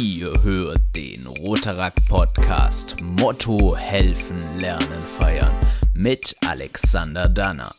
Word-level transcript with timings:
Ihr 0.00 0.42
hört 0.42 0.80
den 0.96 1.24
Rotaract 1.24 2.08
Podcast 2.08 2.96
Motto 3.00 3.76
Helfen, 3.76 4.42
Lernen, 4.58 5.02
Feiern 5.18 5.54
mit 5.94 6.34
Alexander 6.44 7.28
Danner. 7.28 7.72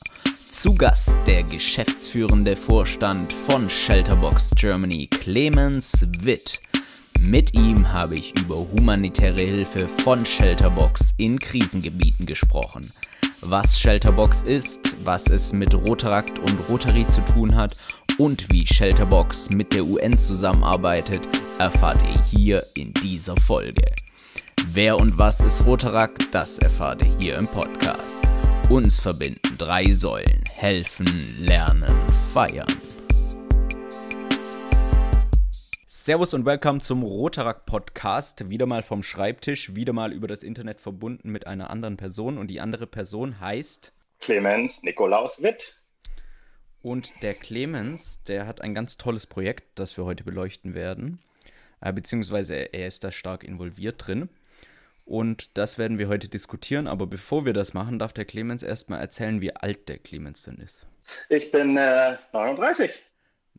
Zu 0.50 0.76
Gast 0.76 1.18
der 1.28 1.44
geschäftsführende 1.44 2.56
Vorstand 2.56 3.34
von 3.34 3.70
Shelterbox 3.70 4.52
Germany, 4.56 5.08
Clemens 5.08 6.08
Witt. 6.22 6.62
Mit 7.20 7.54
ihm 7.54 7.92
habe 7.92 8.16
ich 8.16 8.34
über 8.40 8.60
humanitäre 8.60 9.42
Hilfe 9.42 9.90
von 9.90 10.26
Shelterbox 10.26 11.16
in 11.18 11.38
Krisengebieten 11.38 12.26
gesprochen. 12.26 12.90
Was 13.42 13.78
Shelterbox 13.78 14.44
ist, 14.44 14.96
was 15.04 15.28
es 15.28 15.52
mit 15.52 15.76
Rotaract 15.76 16.40
und 16.40 16.70
Rotary 16.70 17.06
zu 17.08 17.20
tun 17.26 17.56
hat 17.56 17.76
und 18.18 18.52
wie 18.52 18.66
Shelterbox 18.66 19.50
mit 19.50 19.74
der 19.74 19.84
UN 19.84 20.18
zusammenarbeitet, 20.18 21.28
erfahrt 21.60 22.02
ihr 22.04 22.24
hier 22.24 22.66
in 22.76 22.94
dieser 22.94 23.36
Folge. 23.36 23.86
Wer 24.68 24.98
und 24.98 25.18
was 25.18 25.42
ist 25.42 25.66
Rotaract, 25.66 26.34
das 26.34 26.58
erfahrt 26.60 27.04
ihr 27.04 27.18
hier 27.18 27.36
im 27.36 27.48
Podcast. 27.48 28.24
Uns 28.70 29.00
verbinden 29.00 29.58
drei 29.58 29.92
Säulen: 29.92 30.44
helfen, 30.52 31.36
lernen, 31.40 31.94
feiern. 32.34 32.68
Servus 35.86 36.34
und 36.34 36.46
willkommen 36.46 36.82
zum 36.82 37.04
Rotaract 37.04 37.66
Podcast. 37.66 38.50
Wieder 38.50 38.66
mal 38.66 38.84
vom 38.84 39.04
Schreibtisch, 39.04 39.76
wieder 39.76 39.92
mal 39.92 40.14
über 40.14 40.28
das 40.28 40.44
Internet 40.44 40.80
verbunden 40.80 41.32
mit 41.32 41.48
einer 41.48 41.70
anderen 41.70 41.98
Person 41.98 42.38
und 42.38 42.48
die 42.48 42.62
andere 42.62 42.88
Person 42.88 43.40
heißt 43.40 43.92
Clemens 44.20 44.84
Nikolaus 44.84 45.42
Witt. 45.42 45.76
Und 46.86 47.24
der 47.24 47.34
Clemens, 47.34 48.22
der 48.26 48.46
hat 48.46 48.62
ein 48.62 48.76
ganz 48.76 48.96
tolles 49.00 49.26
Projekt, 49.26 49.80
das 49.80 49.98
wir 49.98 50.06
heute 50.06 50.24
beleuchten 50.24 50.76
werden. 50.76 51.18
Äh, 51.82 51.92
beziehungsweise 51.92 52.54
er 52.54 52.86
ist 52.86 53.04
da 53.04 53.12
stark 53.12 53.44
involviert 53.44 54.06
drin. 54.06 54.30
Und 55.04 55.58
das 55.58 55.80
werden 55.80 55.98
wir 55.98 56.10
heute 56.10 56.30
diskutieren. 56.30 56.86
Aber 56.86 57.08
bevor 57.08 57.44
wir 57.44 57.54
das 57.54 57.74
machen, 57.74 57.98
darf 57.98 58.14
der 58.14 58.26
Clemens 58.26 58.62
erstmal 58.62 59.00
erzählen, 59.00 59.42
wie 59.42 59.56
alt 59.56 59.90
der 59.90 59.98
Clemens 59.98 60.44
denn 60.44 60.58
ist. 60.58 60.86
Ich 61.30 61.50
bin 61.50 61.76
äh, 61.76 62.18
39. 62.34 62.92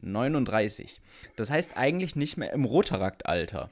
39. 0.03 1.01
Das 1.34 1.51
heißt 1.51 1.77
eigentlich 1.77 2.14
nicht 2.14 2.36
mehr 2.36 2.53
im 2.53 2.64
Rotaract-Alter. 2.64 3.70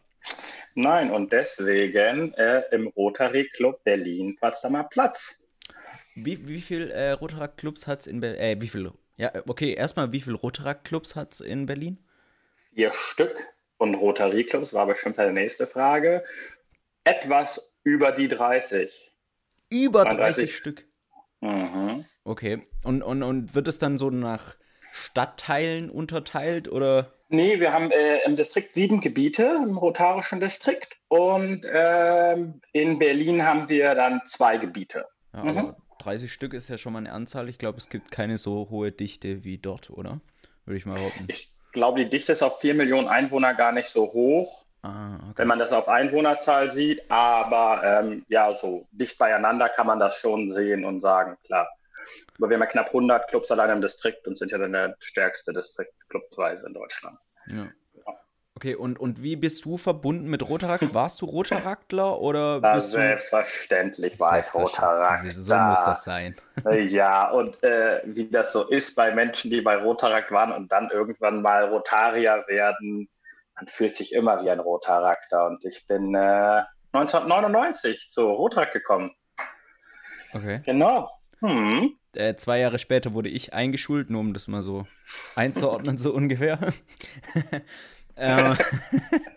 Nein, 0.75 1.12
und 1.12 1.33
deswegen 1.33 2.34
äh, 2.34 2.62
im 2.73 2.89
Rotary 2.89 3.48
Club 3.55 3.84
Berlin 3.84 4.34
Potsdamer 4.34 4.83
Platz. 4.83 5.47
Wie, 6.17 6.45
wie 6.48 6.61
viele 6.61 6.92
äh, 6.92 7.12
Rotaract-Clubs 7.12 7.86
hat 7.86 8.01
es 8.01 8.09
in 8.09 8.19
Berlin? 8.19 8.41
Äh, 8.41 8.61
wie 8.61 8.67
viele 8.67 8.95
ja, 9.17 9.33
okay, 9.47 9.75
erstmal, 9.75 10.12
wie 10.12 10.20
viele 10.20 10.37
Rotaract-Clubs 10.37 11.17
hat 11.17 11.34
es 11.34 11.41
in 11.41 11.67
Berlin? 11.67 11.98
Vier 12.75 12.93
Stück. 12.93 13.37
Und 13.77 13.95
Rotary-Clubs 13.95 14.73
war 14.75 14.87
bestimmt 14.87 15.19
eine 15.19 15.33
nächste 15.33 15.67
Frage. 15.67 16.25
Etwas 17.05 17.73
über 17.83 18.12
die 18.12 18.29
30. 18.29 19.12
Über 19.69 20.05
30, 20.05 20.19
30 20.19 20.57
Stück? 20.57 20.87
Mhm. 21.41 22.05
Okay. 22.25 22.62
Und, 22.83 23.03
und, 23.03 23.23
und 23.23 23.55
wird 23.55 23.69
es 23.69 23.79
dann 23.79 23.98
so 23.98 24.11
nach 24.11 24.57
Stadtteilen 24.92 25.91
unterteilt 25.91 26.70
oder? 26.70 27.12
Nee, 27.29 27.59
wir 27.59 27.73
haben 27.73 27.91
äh, 27.91 28.25
im 28.25 28.37
Distrikt 28.37 28.75
sieben 28.75 29.01
Gebiete, 29.01 29.61
im 29.62 29.77
rotarischen 29.77 30.41
Distrikt. 30.41 30.98
Und 31.09 31.65
äh, 31.65 32.37
in 32.73 32.98
Berlin 32.98 33.45
haben 33.45 33.69
wir 33.69 33.95
dann 33.95 34.23
zwei 34.27 34.57
Gebiete. 34.57 35.07
Ja, 35.33 35.45
mhm. 35.45 35.77
30 36.05 36.33
Stück 36.33 36.55
ist 36.55 36.69
ja 36.69 36.79
schon 36.79 36.93
mal 36.93 37.01
eine 37.01 37.13
Anzahl. 37.13 37.49
Ich 37.49 37.59
glaube, 37.59 37.79
es 37.79 37.89
gibt 37.89 38.11
keine 38.11 38.39
so 38.39 38.69
hohe 38.71 38.93
Dichte 38.93 39.45
wie 39.45 39.59
dort, 39.59 39.91
oder? 39.91 40.21
Würde 40.65 40.79
ich 40.79 40.87
mal 40.87 40.95
behaupten. 40.95 41.25
Ich 41.29 41.51
glaube, 41.73 42.01
die 42.01 42.09
Dichte 42.09 42.33
ist 42.33 42.43
auf 42.43 42.61
4 42.61 42.75
Millionen 42.75 43.09
Einwohner 43.09 43.55
gar 43.55 43.73
nicht 43.73 43.89
so 43.89 44.13
hoch. 44.13 44.65
Ah, 44.83 45.17
okay. 45.17 45.33
Wenn 45.37 45.49
man 45.49 45.59
das 45.59 45.73
auf 45.73 45.89
Einwohnerzahl 45.89 46.71
sieht, 46.71 47.11
aber 47.11 47.83
ähm, 47.83 48.27
ja, 48.29 48.53
so 48.53 48.87
dicht 48.93 49.17
beieinander 49.17 49.71
kann 49.71 49.87
man 49.87 49.99
das 49.99 50.19
schon 50.19 50.53
sehen 50.53 50.85
und 50.85 51.01
sagen, 51.01 51.39
klar. 51.47 51.69
Aber 52.37 52.51
wir 52.51 52.57
haben 52.57 52.63
ja 52.63 52.67
knapp 52.67 52.89
100 52.89 53.29
Clubs 53.29 53.51
allein 53.51 53.70
im 53.70 53.81
Distrikt 53.81 54.27
und 54.27 54.37
sind 54.37 54.51
ja 54.51 54.59
dann 54.59 54.73
der 54.73 54.95
stärkste 55.01 55.55
Distrikt 55.55 55.95
clubweise 56.11 56.67
in 56.67 56.75
Deutschland. 56.75 57.19
Ja. 57.47 57.69
Okay, 58.64 58.77
und, 58.77 58.98
und 58.98 59.23
wie 59.23 59.36
bist 59.36 59.67
du 59.67 59.77
verbunden 59.77 60.30
mit 60.30 60.48
Rotarakt? 60.48 60.83
Warst 60.95 61.20
du 61.20 61.27
Rotaraktler 61.27 62.19
oder 62.19 62.61
Na, 62.63 62.77
bist 62.77 62.92
selbstverständlich 62.92 64.19
war 64.19 64.39
ich 64.39 64.55
Rotaraktler. 64.55 65.33
So 65.33 65.55
muss 65.55 65.85
das 65.85 66.05
sein. 66.05 66.35
Ja, 66.89 67.30
und 67.30 67.63
äh, 67.63 68.01
wie 68.07 68.30
das 68.30 68.55
so 68.55 68.67
ist 68.67 68.95
bei 68.95 69.14
Menschen, 69.14 69.51
die 69.51 69.61
bei 69.61 69.77
Rotarakt 69.77 70.30
waren 70.30 70.51
und 70.51 70.73
dann 70.73 70.89
irgendwann 70.89 71.42
mal 71.42 71.64
Rotarier 71.69 72.42
werden, 72.48 73.11
man 73.55 73.69
fühlt 73.69 73.97
sich 73.97 74.14
immer 74.14 74.42
wie 74.42 74.48
ein 74.48 74.61
Rotarakter. 74.61 75.45
Und 75.45 75.63
ich 75.67 75.86
bin 75.86 76.14
äh, 76.14 76.63
1999 76.92 78.08
zu 78.13 78.31
Rotarakt 78.31 78.73
gekommen. 78.73 79.11
Okay. 80.33 80.63
Genau. 80.64 81.11
Hm. 81.41 81.98
Äh, 82.14 82.36
zwei 82.36 82.61
Jahre 82.61 82.79
später 82.79 83.13
wurde 83.13 83.29
ich 83.29 83.52
eingeschult, 83.52 84.08
nur 84.08 84.20
um 84.20 84.33
das 84.33 84.48
mal 84.48 84.63
so 84.63 84.86
einzuordnen, 85.36 85.98
so 85.98 86.14
ungefähr. 86.14 86.58
Ähm, 88.17 88.57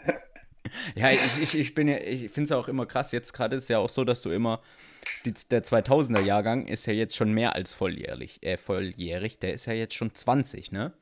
ja, 0.96 1.12
ich, 1.12 1.42
ich, 1.42 1.58
ich 1.58 1.74
bin 1.76 1.88
ja, 1.88 1.98
ich 1.98 2.30
finde 2.32 2.44
es 2.44 2.52
auch 2.52 2.68
immer 2.68 2.86
krass. 2.86 3.12
Jetzt 3.12 3.34
gerade 3.34 3.56
ist 3.56 3.64
es 3.64 3.70
ja 3.70 3.80
auch 3.80 3.90
so, 3.90 4.04
dass 4.04 4.22
du 4.22 4.32
immer, 4.32 4.62
die, 5.26 5.34
der 5.50 5.64
2000er 5.64 6.22
Jahrgang 6.22 6.68
ist 6.68 6.86
ja 6.86 6.94
jetzt 6.94 7.16
schon 7.16 7.32
mehr 7.34 7.56
als 7.56 7.74
volljährig, 7.74 8.44
äh, 8.44 8.58
volljährig. 8.58 9.40
Der 9.40 9.54
ist 9.54 9.66
ja 9.66 9.74
jetzt 9.74 9.96
schon 9.96 10.14
20, 10.14 10.72
ne? 10.72 10.94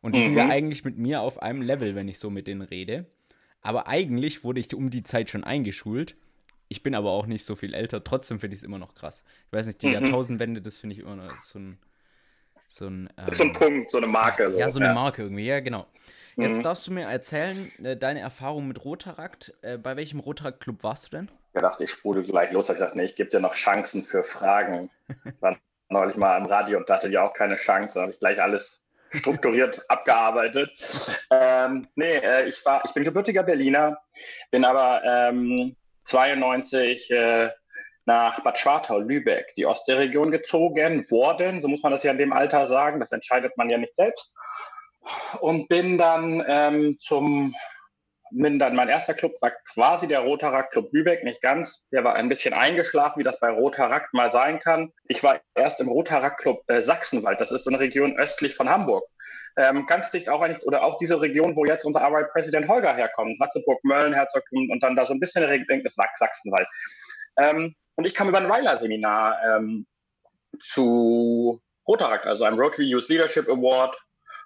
Und 0.00 0.14
die 0.14 0.20
mhm. 0.20 0.24
sind 0.24 0.34
ja 0.36 0.44
mhm. 0.44 0.50
eigentlich 0.50 0.84
mit 0.84 0.96
mir 0.96 1.20
auf 1.20 1.42
einem 1.42 1.62
Level, 1.62 1.94
wenn 1.94 2.08
ich 2.08 2.18
so 2.18 2.30
mit 2.30 2.46
denen 2.46 2.62
rede. 2.62 3.06
Aber 3.62 3.88
eigentlich 3.88 4.44
wurde 4.44 4.60
ich 4.60 4.72
um 4.74 4.90
die 4.90 5.02
Zeit 5.02 5.30
schon 5.30 5.44
eingeschult. 5.44 6.14
Ich 6.68 6.82
bin 6.82 6.94
aber 6.94 7.10
auch 7.10 7.26
nicht 7.26 7.44
so 7.44 7.56
viel 7.56 7.74
älter. 7.74 8.04
Trotzdem 8.04 8.40
finde 8.40 8.54
ich 8.54 8.62
es 8.62 8.64
immer 8.64 8.78
noch 8.78 8.94
krass. 8.94 9.24
Ich 9.46 9.52
weiß 9.52 9.66
nicht, 9.66 9.82
die 9.82 9.88
mhm. 9.88 9.94
Jahrtausendwende, 9.94 10.60
das 10.60 10.76
finde 10.76 10.94
ich 10.94 11.02
immer 11.02 11.16
noch 11.16 11.42
so 11.42 11.58
ein. 11.58 11.78
So 12.70 12.86
ein, 12.86 13.08
ähm, 13.16 13.32
so 13.32 13.44
ein 13.44 13.54
Punkt, 13.54 13.90
so 13.90 13.96
eine 13.96 14.06
Marke. 14.06 14.50
So. 14.50 14.58
Ja, 14.58 14.68
so 14.68 14.78
eine 14.78 14.88
ja. 14.88 14.94
Marke 14.94 15.22
irgendwie, 15.22 15.46
ja, 15.46 15.60
genau. 15.60 15.86
Jetzt 16.38 16.58
mhm. 16.58 16.62
darfst 16.62 16.86
du 16.86 16.92
mir 16.92 17.02
erzählen, 17.02 17.72
äh, 17.82 17.96
deine 17.96 18.20
Erfahrung 18.20 18.68
mit 18.68 18.84
Rotarakt. 18.84 19.52
Äh, 19.60 19.76
bei 19.76 19.96
welchem 19.96 20.20
Rotarakt-Club 20.20 20.84
warst 20.84 21.06
du 21.06 21.16
denn? 21.16 21.28
Ich 21.52 21.60
dachte, 21.60 21.82
ich 21.82 21.90
sprudel 21.90 22.22
gleich 22.22 22.52
los. 22.52 22.68
Ich 22.68 22.78
dachte, 22.78 22.96
nee, 22.96 23.04
ich 23.04 23.16
gebe 23.16 23.28
dir 23.28 23.40
noch 23.40 23.54
Chancen 23.54 24.04
für 24.04 24.22
Fragen. 24.22 24.88
Ich 25.24 25.32
war 25.42 25.58
neulich 25.88 26.16
mal 26.16 26.36
am 26.36 26.46
Radio 26.46 26.78
und 26.78 26.88
dachte 26.88 27.08
ja 27.08 27.24
auch 27.24 27.34
keine 27.34 27.56
Chance. 27.56 27.94
Da 27.94 28.02
habe 28.02 28.12
ich 28.12 28.20
gleich 28.20 28.40
alles 28.40 28.84
strukturiert 29.10 29.84
abgearbeitet. 29.88 30.70
Ähm, 31.32 31.88
nee, 31.96 32.18
äh, 32.18 32.46
ich, 32.46 32.64
war, 32.64 32.82
ich 32.84 32.92
bin 32.92 33.02
gebürtiger 33.02 33.42
Berliner, 33.42 34.00
bin 34.52 34.64
aber 34.64 35.02
ähm, 35.04 35.74
92 36.04 37.10
äh, 37.10 37.50
nach 38.04 38.44
Bad 38.44 38.58
Schwartau, 38.60 39.00
Lübeck, 39.00 39.54
die 39.56 39.66
Ostseeregion 39.66 40.30
gezogen 40.30 41.10
worden. 41.10 41.60
So 41.60 41.66
muss 41.66 41.82
man 41.82 41.90
das 41.90 42.04
ja 42.04 42.12
in 42.12 42.18
dem 42.18 42.32
Alter 42.32 42.68
sagen. 42.68 43.00
Das 43.00 43.10
entscheidet 43.10 43.56
man 43.56 43.68
ja 43.70 43.76
nicht 43.76 43.96
selbst 43.96 44.32
und 45.40 45.68
bin 45.68 45.98
dann 45.98 46.44
ähm, 46.46 46.96
zum, 47.00 47.54
bin 48.30 48.58
dann, 48.58 48.76
mein 48.76 48.88
erster 48.88 49.14
Club 49.14 49.32
war 49.40 49.52
quasi 49.72 50.06
der 50.06 50.20
Rotarakt 50.20 50.72
Club 50.72 50.88
Lübeck, 50.92 51.24
nicht 51.24 51.42
ganz. 51.42 51.86
Der 51.92 52.04
war 52.04 52.14
ein 52.14 52.28
bisschen 52.28 52.54
eingeschlafen, 52.54 53.20
wie 53.20 53.24
das 53.24 53.40
bei 53.40 53.50
Rotarakt 53.50 54.12
mal 54.14 54.30
sein 54.30 54.58
kann. 54.58 54.92
Ich 55.04 55.22
war 55.22 55.40
erst 55.54 55.80
im 55.80 55.88
Rotarakt 55.88 56.40
Club 56.40 56.62
äh, 56.68 56.82
Sachsenwald, 56.82 57.40
das 57.40 57.52
ist 57.52 57.64
so 57.64 57.70
eine 57.70 57.80
Region 57.80 58.18
östlich 58.18 58.54
von 58.54 58.68
Hamburg. 58.68 59.04
Ähm, 59.56 59.86
ganz 59.86 60.12
dicht 60.12 60.28
auch 60.28 60.40
eigentlich, 60.40 60.64
oder 60.66 60.84
auch 60.84 60.98
diese 60.98 61.20
Region, 61.20 61.56
wo 61.56 61.64
jetzt 61.64 61.84
unser 61.84 62.02
Arbeitspräsident 62.02 62.68
Holger 62.68 62.94
herkommt, 62.94 63.40
Ratzeburg, 63.40 63.82
Mölln, 63.82 64.12
Herzogtum 64.12 64.70
und 64.70 64.82
dann 64.82 64.94
da 64.94 65.04
so 65.04 65.12
ein 65.12 65.20
bisschen 65.20 65.42
in 65.42 65.82
der 65.82 65.90
Sachsenwald. 65.90 66.68
Ähm, 67.36 67.74
und 67.96 68.04
ich 68.04 68.14
kam 68.14 68.28
über 68.28 68.38
ein 68.38 68.50
Ryler-Seminar 68.50 69.38
ähm, 69.44 69.86
zu 70.60 71.60
Rotarakt, 71.88 72.26
also 72.26 72.44
einem 72.44 72.58
Rotary 72.58 72.84
Youth 72.84 73.08
Leadership 73.08 73.48
Award 73.48 73.96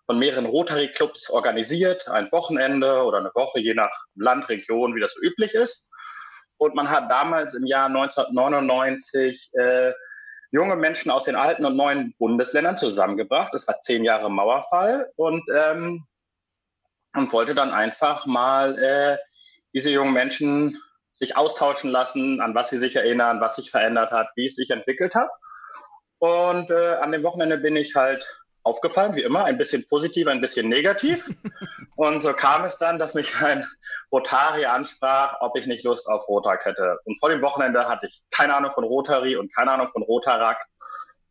von 0.07 0.19
mehreren 0.19 0.47
Rotary-Clubs 0.47 1.31
organisiert, 1.31 2.09
ein 2.09 2.31
Wochenende 2.33 3.05
oder 3.05 3.19
eine 3.19 3.31
Woche, 3.35 3.61
je 3.61 3.75
nach 3.75 3.93
Land, 4.15 4.49
Region, 4.49 4.95
wie 4.95 5.01
das 5.01 5.15
so 5.15 5.21
üblich 5.23 5.55
ist. 5.55 5.89
Und 6.57 6.75
man 6.75 6.91
hat 6.91 7.11
damals 7.11 7.55
im 7.55 7.67
Jahr 7.67 7.87
1999 7.87 9.51
äh, 9.55 9.93
junge 10.51 10.77
Menschen 10.77 11.11
aus 11.11 11.25
den 11.25 11.37
alten 11.37 11.65
und 11.65 11.77
neuen 11.77 12.15
Bundesländern 12.19 12.77
zusammengebracht. 12.77 13.55
Es 13.55 13.67
war 13.67 13.81
zehn 13.81 14.05
Jahre 14.05 14.31
Mauerfall 14.31 15.11
und 15.17 15.43
ähm, 15.55 16.07
und 17.15 17.33
wollte 17.33 17.55
dann 17.55 17.73
einfach 17.73 18.27
mal 18.27 18.79
äh, 18.79 19.19
diese 19.75 19.91
jungen 19.91 20.13
Menschen 20.13 20.83
sich 21.13 21.37
austauschen 21.37 21.91
lassen, 21.91 22.41
an 22.41 22.55
was 22.55 22.71
sie 22.71 22.79
sich 22.79 22.97
erinnern, 22.97 23.41
was 23.41 23.57
sich 23.57 23.71
verändert 23.71 24.11
hat, 24.11 24.31
wie 24.35 24.47
es 24.47 24.57
sich 24.57 24.71
entwickelt 24.71 25.15
hat. 25.15 25.31
Und 26.19 26.71
äh, 26.71 26.95
an 27.01 27.13
dem 27.13 27.23
Wochenende 27.23 27.59
bin 27.59 27.77
ich 27.77 27.95
halt 27.95 28.27
aufgefallen, 28.65 29.17
wie 29.17 29.23
immer, 29.23 29.45
ein 29.45 29.59
bisschen 29.59 29.87
positiv, 29.89 30.29
ein 30.29 30.41
bisschen 30.41 30.69
negativ. 30.69 31.29
und 31.97 32.21
so 32.21 32.33
kam 32.33 32.65
es 32.65 32.79
dann, 32.79 32.99
dass 32.99 33.15
mich 33.15 33.35
ein 33.43 33.67
Rotari 34.11 34.67
ansprach, 34.67 35.37
ob 35.41 35.57
ich 35.57 35.67
nicht 35.67 35.85
Lust 35.85 36.09
auf 36.09 36.29
Rotarak 36.29 36.65
hätte. 36.65 36.99
Und 37.05 37.19
vor 37.19 37.31
dem 37.31 37.43
Wochenende 37.43 37.89
hatte 37.89 38.07
ich 38.07 38.23
keine 38.31 38.55
Ahnung 38.55 38.71
von 38.71 38.85
Rotary 38.85 39.37
und 39.37 39.55
keine 39.55 39.73
Ahnung 39.73 39.89
von 39.89 40.03
Rotarak. 40.03 40.65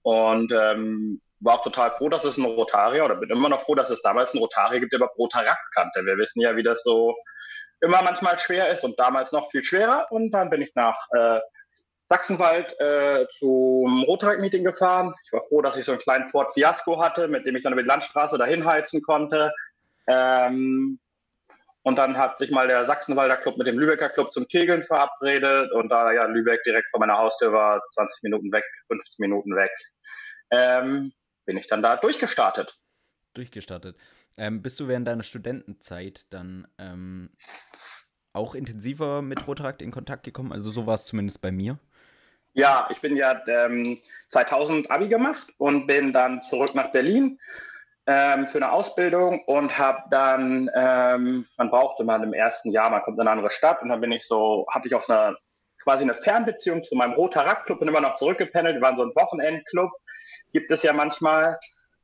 Und 0.04 0.52
ähm, 0.52 1.22
war 1.40 1.56
auch 1.56 1.64
total 1.64 1.92
froh, 1.92 2.10
dass 2.10 2.24
es 2.24 2.38
ein 2.38 2.46
Rotarier 2.46 3.06
oder 3.06 3.16
bin 3.16 3.30
immer 3.30 3.50
noch 3.50 3.62
froh, 3.62 3.76
dass 3.76 3.90
es 3.90 4.02
damals 4.02 4.34
ein 4.34 4.40
Rotarier 4.40 4.80
gibt, 4.80 4.92
der 4.92 4.98
überhaupt 4.98 5.18
Rotarak 5.18 5.58
kannte. 5.74 6.06
Wir 6.06 6.18
wissen 6.18 6.42
ja, 6.42 6.56
wie 6.56 6.64
das 6.64 6.84
so 6.84 7.16
immer 7.82 8.02
manchmal 8.04 8.38
schwer 8.38 8.70
ist 8.70 8.84
und 8.84 9.00
damals 9.00 9.32
noch 9.32 9.50
viel 9.50 9.64
schwerer. 9.64 10.08
Und 10.12 10.32
dann 10.32 10.50
bin 10.50 10.62
ich 10.62 10.74
nach 10.76 10.98
äh, 11.16 11.40
Sachsenwald 12.12 12.78
äh, 12.82 13.26
zum 13.32 14.04
Rotrag-Meeting 14.04 14.66
gefahren. 14.66 15.14
Ich 15.24 15.32
war 15.32 15.44
froh, 15.44 15.62
dass 15.62 15.78
ich 15.78 15.86
so 15.86 15.94
einen 15.94 16.02
kleinen 16.02 16.26
Ford 16.26 16.52
Fiasco 16.52 17.02
hatte, 17.02 17.30
mit 17.30 17.46
dem 17.46 17.56
ich 17.56 17.64
dann 17.64 17.72
über 17.72 17.84
die 17.84 17.88
Landstraße 17.88 18.38
dahin 18.38 18.66
heizen 18.66 19.02
konnte. 19.02 19.54
Ähm, 20.08 21.00
und 21.84 21.98
dann 21.98 22.18
hat 22.18 22.38
sich 22.38 22.52
mal 22.52 22.68
der 22.68 22.84
Sachsenwalder 22.86 23.38
Club 23.38 23.58
mit 23.58 23.66
dem 23.66 23.80
Lübecker 23.80 24.10
Club 24.10 24.34
zum 24.34 24.46
Kegeln 24.50 24.84
verabredet. 24.84 25.72
Und 25.72 25.88
da 25.88 26.12
ja 26.12 26.26
Lübeck 26.26 26.62
direkt 26.66 26.90
vor 26.92 27.00
meiner 27.00 27.18
Haustür 27.18 27.54
war, 27.54 27.82
20 27.92 28.24
Minuten 28.24 28.52
weg, 28.52 28.66
15 28.88 29.24
Minuten 29.24 29.56
weg, 29.56 29.72
ähm, 30.52 31.14
bin 31.46 31.56
ich 31.56 31.68
dann 31.68 31.82
da 31.82 31.96
durchgestartet. 31.96 32.78
Durchgestartet. 33.34 33.96
Ähm, 34.36 34.62
bist 34.62 34.78
du 34.82 34.90
während 34.90 35.08
deiner 35.08 35.24
Studentenzeit 35.24 36.26
dann 36.34 36.68
ähm, 36.78 37.30
auch 38.34 38.54
intensiver 38.54 39.22
mit 39.22 39.48
Rotarakt 39.48 39.82
in 39.82 39.92
Kontakt 39.92 40.24
gekommen? 40.24 40.52
Also 40.52 40.72
so 40.72 40.86
war 40.86 40.96
es 40.96 41.06
zumindest 41.06 41.42
bei 41.42 41.54
mir. 41.54 41.80
Ja, 42.54 42.88
ich 42.92 43.00
bin 43.02 43.16
ja 43.16 43.42
ähm, 43.48 43.98
2000 44.32 44.92
Abi 44.92 45.08
gemacht 45.08 45.48
und 45.58 45.88
bin 45.88 46.12
dann 46.12 46.44
zurück 46.44 46.76
nach 46.76 46.92
Berlin 46.92 47.40
ähm, 48.08 48.48
für 48.48 48.58
eine 48.58 48.72
Ausbildung 48.72 49.44
und 49.46 49.78
habe 49.78 50.04
dann, 50.10 50.70
ähm, 50.76 51.46
man 51.58 51.70
brauchte 51.70 52.04
mal 52.04 52.22
im 52.24 52.34
ersten 52.34 52.72
Jahr, 52.72 52.90
man 52.90 53.04
kommt 53.04 53.18
in 53.18 53.22
eine 53.22 53.32
andere 53.32 53.52
Stadt 53.52 53.82
und 53.82 53.90
dann 53.90 54.02
bin 54.02 54.12
ich 54.12 54.28
so, 54.28 54.66
hatte 54.70 54.88
ich 54.88 54.96
auf 54.96 55.10
einer 55.10 55.38
quasi 55.84 56.04
eine 56.04 56.14
Fernbeziehung 56.14 56.84
zu 56.84 56.96
meinem 56.96 57.14
Rotarakt-Club, 57.14 57.80
bin 57.80 57.88
immer 57.88 58.02
noch 58.02 58.16
zurückgependelt, 58.16 58.76
wir 58.76 58.82
waren 58.82 58.98
so 58.98 59.04
ein 59.04 59.16
Wochenendclub, 59.16 59.92
gibt 60.52 60.72
es 60.72 60.84
ja 60.84 60.94
manchmal 60.94 61.58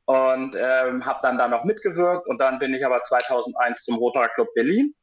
und 0.06 0.56
ähm, 0.58 1.04
habe 1.04 1.20
dann 1.22 1.36
da 1.38 1.46
noch 1.48 1.64
mitgewirkt 1.64 2.26
und 2.26 2.38
dann 2.38 2.58
bin 2.58 2.74
ich 2.74 2.86
aber 2.86 3.02
2001 3.02 3.84
zum 3.84 3.96
Rotarakt 3.96 4.34
Club 4.34 4.48
Berlin 4.54 4.94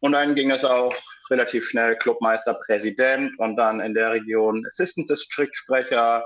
und 0.00 0.12
dann 0.12 0.34
ging 0.34 0.50
es 0.50 0.64
auch 0.64 0.94
relativ 1.30 1.64
schnell 1.64 1.96
Clubmeister, 1.96 2.54
Präsident 2.54 3.38
und 3.38 3.56
dann 3.56 3.80
in 3.80 3.94
der 3.94 4.12
Region 4.12 4.64
Assistant 4.66 5.08
District 5.10 5.50
Sprecher. 5.52 6.24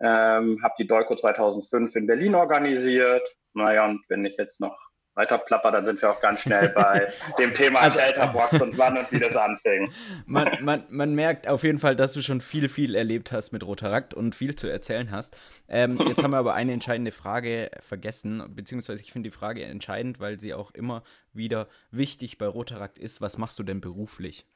Ähm, 0.00 0.58
habe 0.62 0.74
die 0.78 0.86
Dolco 0.86 1.14
2005 1.14 1.94
in 1.96 2.06
Berlin 2.06 2.34
organisiert. 2.34 3.28
Naja, 3.52 3.84
und 3.84 4.02
wenn 4.08 4.24
ich 4.24 4.36
jetzt 4.36 4.60
noch 4.60 4.89
weiter 5.14 5.38
plapper, 5.38 5.72
dann 5.72 5.84
sind 5.84 6.00
wir 6.00 6.10
auch 6.10 6.20
ganz 6.20 6.42
schnell 6.42 6.68
bei 6.70 7.12
dem 7.38 7.52
Thema 7.52 7.80
also, 7.80 7.98
Shelterbox 7.98 8.60
und 8.60 8.78
wann 8.78 8.96
und 8.96 9.10
wie 9.12 9.18
das 9.18 9.36
anfing. 9.36 9.92
Man, 10.26 10.58
man, 10.60 10.84
man 10.88 11.14
merkt 11.14 11.48
auf 11.48 11.64
jeden 11.64 11.78
Fall, 11.78 11.96
dass 11.96 12.12
du 12.12 12.22
schon 12.22 12.40
viel, 12.40 12.68
viel 12.68 12.94
erlebt 12.94 13.32
hast 13.32 13.52
mit 13.52 13.64
Rotarakt 13.64 14.14
und 14.14 14.34
viel 14.34 14.54
zu 14.54 14.68
erzählen 14.68 15.10
hast. 15.10 15.36
Ähm, 15.68 15.98
jetzt 16.06 16.22
haben 16.22 16.32
wir 16.32 16.38
aber 16.38 16.54
eine 16.54 16.72
entscheidende 16.72 17.10
Frage 17.10 17.70
vergessen, 17.80 18.44
beziehungsweise 18.54 19.02
ich 19.02 19.12
finde 19.12 19.30
die 19.30 19.36
Frage 19.36 19.64
entscheidend, 19.64 20.20
weil 20.20 20.38
sie 20.38 20.54
auch 20.54 20.70
immer 20.72 21.02
wieder 21.32 21.66
wichtig 21.90 22.38
bei 22.38 22.46
Rotarakt 22.46 22.98
ist. 22.98 23.20
Was 23.20 23.38
machst 23.38 23.58
du 23.58 23.62
denn 23.62 23.80
beruflich? 23.80 24.46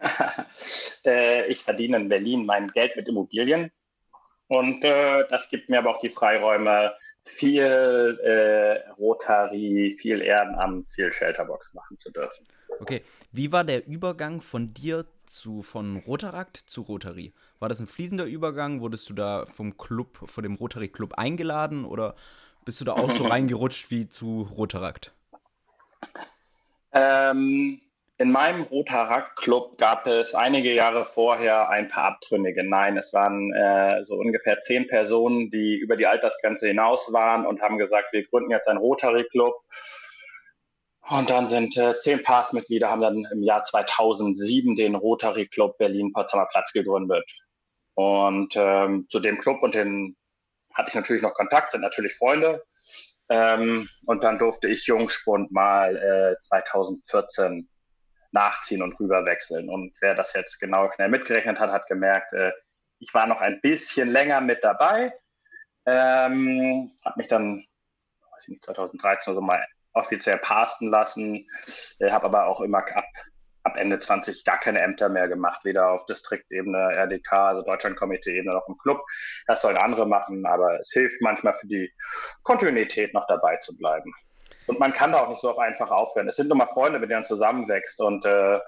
äh, 1.04 1.46
ich 1.46 1.62
verdiene 1.62 1.98
in 1.98 2.08
Berlin 2.08 2.44
mein 2.44 2.68
Geld 2.68 2.96
mit 2.96 3.08
Immobilien 3.08 3.70
und 4.52 4.84
äh, 4.84 5.24
das 5.30 5.48
gibt 5.48 5.70
mir 5.70 5.78
aber 5.78 5.88
auch 5.90 6.00
die 6.00 6.10
Freiräume, 6.10 6.94
viel 7.24 8.18
äh, 8.22 8.90
Rotary, 8.92 9.96
viel 9.98 10.20
Ehrenamt, 10.20 10.90
viel 10.90 11.12
Shelterbox 11.12 11.74
machen 11.74 11.98
zu 11.98 12.10
dürfen. 12.10 12.46
Okay, 12.80 13.02
wie 13.30 13.52
war 13.52 13.64
der 13.64 13.86
Übergang 13.86 14.40
von 14.40 14.74
dir 14.74 15.06
zu 15.26 15.62
von 15.62 15.96
Rotarakt 15.98 16.56
zu 16.56 16.82
Rotary? 16.82 17.32
War 17.58 17.68
das 17.68 17.80
ein 17.80 17.86
fließender 17.86 18.24
Übergang? 18.24 18.80
Wurdest 18.80 19.08
du 19.08 19.14
da 19.14 19.46
vom 19.46 19.76
Club, 19.76 20.18
von 20.24 20.42
dem 20.42 20.54
Rotary 20.54 20.88
Club 20.88 21.14
eingeladen 21.14 21.84
oder 21.84 22.16
bist 22.64 22.80
du 22.80 22.84
da 22.84 22.92
auch 22.92 23.10
so 23.10 23.24
reingerutscht 23.28 23.90
wie 23.90 24.08
zu 24.08 24.48
Rotarakt? 24.56 25.12
Ähm, 26.92 27.80
in 28.22 28.30
meinem 28.30 28.62
Rotarak-Club 28.62 29.78
gab 29.78 30.06
es 30.06 30.32
einige 30.32 30.72
Jahre 30.72 31.04
vorher 31.04 31.70
ein 31.70 31.88
paar 31.88 32.04
Abtrünnige. 32.04 32.62
Nein, 32.62 32.96
es 32.96 33.12
waren 33.12 33.52
äh, 33.52 34.04
so 34.04 34.14
ungefähr 34.14 34.60
zehn 34.60 34.86
Personen, 34.86 35.50
die 35.50 35.74
über 35.74 35.96
die 35.96 36.06
Altersgrenze 36.06 36.68
hinaus 36.68 37.12
waren 37.12 37.44
und 37.44 37.60
haben 37.60 37.78
gesagt, 37.78 38.12
wir 38.12 38.24
gründen 38.24 38.52
jetzt 38.52 38.68
einen 38.68 38.78
Rotary-Club. 38.78 39.54
Und 41.10 41.30
dann 41.30 41.48
sind 41.48 41.76
äh, 41.76 41.98
zehn 41.98 42.22
Passmitglieder 42.22 42.88
haben 42.88 43.00
dann 43.00 43.26
im 43.32 43.42
Jahr 43.42 43.64
2007 43.64 44.76
den 44.76 44.94
Rotary 44.94 45.48
Club 45.48 45.76
Berlin-Potsdamer 45.78 46.46
Platz 46.48 46.72
gegründet. 46.72 47.28
Und 47.94 48.54
ähm, 48.54 49.08
zu 49.10 49.18
dem 49.18 49.38
Club 49.38 49.64
und 49.64 49.74
den 49.74 50.16
hatte 50.72 50.90
ich 50.90 50.94
natürlich 50.94 51.22
noch 51.22 51.34
Kontakt, 51.34 51.72
sind 51.72 51.80
natürlich 51.80 52.14
Freunde. 52.14 52.62
Ähm, 53.28 53.88
und 54.06 54.22
dann 54.22 54.38
durfte 54.38 54.68
ich 54.68 54.86
Jungspund 54.86 55.50
mal 55.50 55.96
äh, 55.96 56.40
2014 56.40 57.68
nachziehen 58.32 58.82
und 58.82 58.98
rüberwechseln. 58.98 59.68
Und 59.68 59.96
wer 60.00 60.14
das 60.14 60.32
jetzt 60.32 60.58
genau 60.58 60.90
schnell 60.90 61.08
mitgerechnet 61.08 61.60
hat, 61.60 61.70
hat 61.70 61.86
gemerkt, 61.86 62.32
äh, 62.32 62.52
ich 62.98 63.12
war 63.14 63.26
noch 63.26 63.40
ein 63.40 63.60
bisschen 63.60 64.08
länger 64.10 64.40
mit 64.40 64.62
dabei. 64.62 65.12
Ähm, 65.86 66.92
habe 67.04 67.18
mich 67.18 67.28
dann, 67.28 67.58
weiß 68.32 68.44
ich 68.44 68.48
nicht, 68.48 68.64
2013 68.64 69.32
oder 69.32 69.40
so 69.40 69.44
mal 69.44 69.66
offiziell 69.94 70.38
pasten 70.38 70.88
lassen, 70.88 71.46
äh, 71.98 72.10
habe 72.10 72.26
aber 72.26 72.46
auch 72.46 72.60
immer 72.60 72.78
ab, 72.78 73.04
ab 73.64 73.76
Ende 73.76 73.98
20 73.98 74.44
gar 74.44 74.58
keine 74.58 74.80
Ämter 74.80 75.08
mehr 75.08 75.28
gemacht, 75.28 75.64
weder 75.64 75.90
auf 75.90 76.06
Distriktebene, 76.06 76.78
RDK, 76.94 77.32
also 77.32 77.62
Deutschlandkomitee-Ebene 77.62 78.54
noch 78.54 78.68
im 78.68 78.78
Club. 78.78 79.02
Das 79.46 79.62
sollen 79.62 79.76
andere 79.76 80.06
machen, 80.06 80.46
aber 80.46 80.80
es 80.80 80.90
hilft 80.92 81.20
manchmal 81.20 81.54
für 81.54 81.66
die 81.66 81.92
Kontinuität 82.42 83.12
noch 83.14 83.26
dabei 83.26 83.56
zu 83.58 83.76
bleiben. 83.76 84.12
Und 84.66 84.78
man 84.78 84.92
kann 84.92 85.12
da 85.12 85.22
auch 85.22 85.28
nicht 85.28 85.40
so 85.40 85.50
auf 85.50 85.58
einfach 85.58 85.90
aufhören. 85.90 86.28
Es 86.28 86.36
sind 86.36 86.48
nur 86.48 86.56
mal 86.56 86.66
Freunde, 86.66 86.98
mit 86.98 87.10
denen 87.10 87.20
man 87.20 87.24
zusammenwächst. 87.24 88.00
Und 88.00 88.24
äh, 88.24 88.60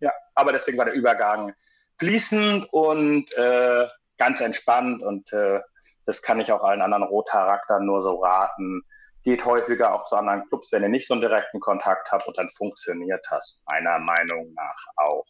ja, 0.00 0.12
aber 0.34 0.52
deswegen 0.52 0.78
war 0.78 0.84
der 0.84 0.94
Übergang 0.94 1.54
fließend 1.98 2.72
und 2.72 3.32
äh, 3.36 3.86
ganz 4.18 4.40
entspannt. 4.40 5.02
Und 5.02 5.32
äh, 5.32 5.60
das 6.06 6.22
kann 6.22 6.40
ich 6.40 6.52
auch 6.52 6.62
allen 6.62 6.82
anderen 6.82 7.04
Rotcharakteren 7.04 7.86
nur 7.86 8.02
so 8.02 8.22
raten. 8.22 8.82
Geht 9.22 9.44
häufiger 9.44 9.94
auch 9.94 10.06
zu 10.06 10.16
anderen 10.16 10.46
Clubs, 10.48 10.72
wenn 10.72 10.82
ihr 10.82 10.88
nicht 10.88 11.06
so 11.06 11.14
einen 11.14 11.20
direkten 11.20 11.60
Kontakt 11.60 12.10
habt 12.10 12.26
und 12.26 12.38
dann 12.38 12.48
funktioniert 12.48 13.24
das 13.30 13.60
meiner 13.66 13.98
Meinung 13.98 14.52
nach 14.54 14.86
auch. 14.96 15.26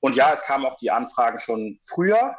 Und 0.00 0.16
ja, 0.16 0.32
es 0.32 0.42
kamen 0.42 0.66
auch 0.66 0.76
die 0.76 0.90
Anfragen 0.90 1.38
schon 1.38 1.78
früher, 1.82 2.36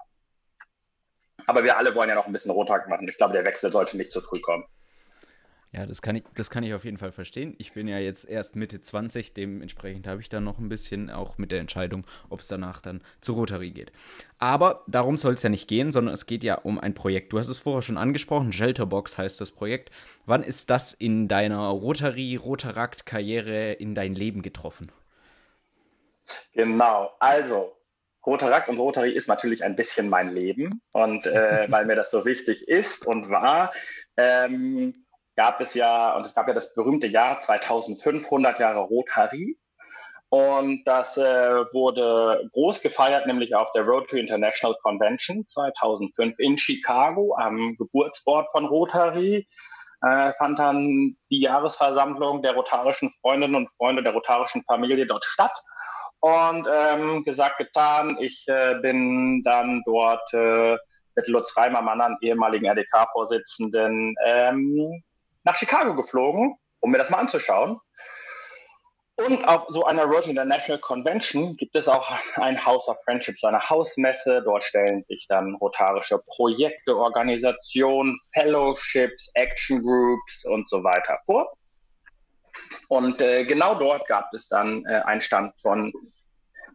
aber 1.48 1.64
wir 1.64 1.78
alle 1.78 1.96
wollen 1.96 2.10
ja 2.10 2.16
noch 2.16 2.28
ein 2.28 2.34
bisschen 2.34 2.52
Rottag 2.52 2.90
machen. 2.90 3.08
Ich 3.08 3.18
glaube, 3.18 3.34
der 3.34 3.46
Wechsel 3.46 3.72
sollte 3.72 3.98
nicht 3.98 4.12
zu 4.12 4.22
früh 4.22 4.42
kommen. 4.42 4.66
Ja, 5.72 5.86
das 5.86 6.02
kann, 6.02 6.16
ich, 6.16 6.24
das 6.36 6.50
kann 6.50 6.64
ich 6.64 6.74
auf 6.74 6.86
jeden 6.86 6.98
Fall 6.98 7.12
verstehen. 7.12 7.54
Ich 7.58 7.74
bin 7.74 7.88
ja 7.88 8.00
jetzt 8.00 8.24
erst 8.30 8.56
Mitte 8.56 8.82
20, 8.82 9.34
dementsprechend 9.34 10.08
habe 10.08 10.22
ich 10.22 10.30
dann 10.30 10.46
noch 10.46 10.58
ein 10.58 10.70
bisschen 10.70 11.10
auch 11.10 11.38
mit 11.38 11.52
der 11.52 11.60
Entscheidung, 11.60 12.06
ob 12.30 12.40
es 12.40 12.48
danach 12.48 12.80
dann 12.80 13.02
zu 13.20 13.34
Rotary 13.34 13.72
geht. 13.72 13.92
Aber 14.40 14.84
darum 14.88 15.18
soll 15.18 15.34
es 15.34 15.44
ja 15.44 15.50
nicht 15.50 15.68
gehen, 15.68 15.92
sondern 15.92 16.14
es 16.14 16.28
geht 16.28 16.46
ja 16.46 16.56
um 16.56 16.80
ein 16.80 16.94
Projekt. 16.94 17.34
Du 17.34 17.40
hast 17.40 17.50
es 17.50 17.60
vorher 17.60 17.82
schon 17.82 17.98
angesprochen, 17.98 18.54
Shelterbox 18.54 19.18
heißt 19.18 19.42
das 19.42 19.52
Projekt. 19.52 19.92
Wann 20.26 20.44
ist 20.44 20.70
das 20.70 20.94
in 20.94 21.28
deiner 21.28 21.68
Rotary, 21.68 22.38
Rotarakt-Karriere 22.38 23.74
in 23.74 23.96
dein 23.96 24.16
Leben 24.16 24.42
getroffen? 24.42 24.92
Genau, 26.54 27.12
also 27.20 27.76
Rotarakt 28.26 28.70
und 28.70 28.80
Rotary 28.80 29.12
ist 29.12 29.28
natürlich 29.28 29.64
ein 29.64 29.76
bisschen 29.76 30.10
mein 30.10 30.34
Leben 30.34 30.82
und 30.92 31.28
äh, 31.28 31.68
weil 31.70 31.86
mir 31.86 31.96
das 31.96 32.12
so 32.12 32.26
wichtig 32.26 32.68
ist 32.68 33.06
und 33.06 33.30
war, 33.30 33.74
ähm, 34.18 35.05
gab 35.36 35.62
es 35.62 35.74
ja, 35.74 36.16
und 36.16 36.26
es 36.26 36.34
gab 36.34 36.48
ja 36.48 36.54
das 36.54 36.74
berühmte 36.74 37.08
Jahr 37.08 37.40
2500 37.40 38.60
Jahre 38.60 38.82
Rotary. 38.82 39.58
Und 40.30 40.84
das 40.86 41.18
äh, 41.18 41.24
wurde 41.74 42.50
groß 42.54 42.82
gefeiert, 42.82 43.28
nämlich 43.28 43.56
auf 43.56 43.72
der 43.72 43.84
Rotary 43.84 44.20
International 44.20 44.76
Convention 44.82 45.46
2005 45.48 46.40
in 46.40 46.58
Chicago 46.58 47.36
am 47.38 47.76
Geburtsort 47.78 48.50
von 48.52 48.66
Rotary. 48.66 49.48
Äh, 50.02 50.34
fand 50.34 50.60
dann 50.60 51.16
die 51.30 51.40
Jahresversammlung 51.40 52.42
der 52.42 52.54
rotarischen 52.54 53.10
Freundinnen 53.22 53.56
und 53.56 53.72
Freunde 53.78 54.04
der 54.04 54.14
rotarischen 54.14 54.64
Familie 54.64 55.06
dort 55.06 55.26
statt. 55.26 55.58
Und 56.20 56.68
ähm, 56.72 57.24
gesagt, 57.24 57.58
getan, 57.60 58.18
ich 58.20 58.46
äh, 58.48 58.76
bin 58.82 59.44
dann 59.44 59.84
dort 59.86 60.34
äh, 60.34 60.76
mit 61.16 61.28
Lutz 61.28 61.56
Reimer, 61.56 61.82
meinem 61.82 62.02
anderen 62.02 62.18
ehemaligen 62.22 62.66
RDK-Vorsitzenden, 62.66 64.16
ähm, 64.26 65.04
nach 65.46 65.56
Chicago 65.56 65.96
geflogen, 65.96 66.58
um 66.82 66.92
mir 66.92 66.98
das 66.98 67.10
mal 67.10 67.20
anzuschauen. 67.20 67.80
Und 69.18 69.46
auf 69.46 69.68
so 69.70 69.86
einer 69.86 70.04
Road 70.04 70.28
International 70.28 70.80
Convention 70.82 71.56
gibt 71.56 71.74
es 71.78 71.88
auch 71.88 72.12
ein 72.36 72.66
House 72.66 72.90
of 72.90 73.02
Friendship, 73.06 73.40
so 73.40 73.48
eine 73.48 73.70
Hausmesse. 73.70 74.42
Dort 74.44 74.66
stellen 74.66 75.06
sich 75.08 75.26
dann 75.30 75.56
rotarische 75.56 76.20
Projekte, 76.28 76.98
Organisationen, 76.98 78.18
Fellowships, 78.34 79.32
Action 79.36 79.82
Groups 79.82 80.46
und 80.46 80.68
so 80.68 80.84
weiter 80.84 81.18
vor. 81.26 81.54
Und 82.90 83.22
äh, 83.22 83.46
genau 83.46 83.76
dort 83.76 84.06
gab 84.08 84.34
es 84.34 84.50
dann 84.50 84.84
äh, 84.86 85.02
einen 85.06 85.22
Stand 85.22 85.54
von 85.62 85.94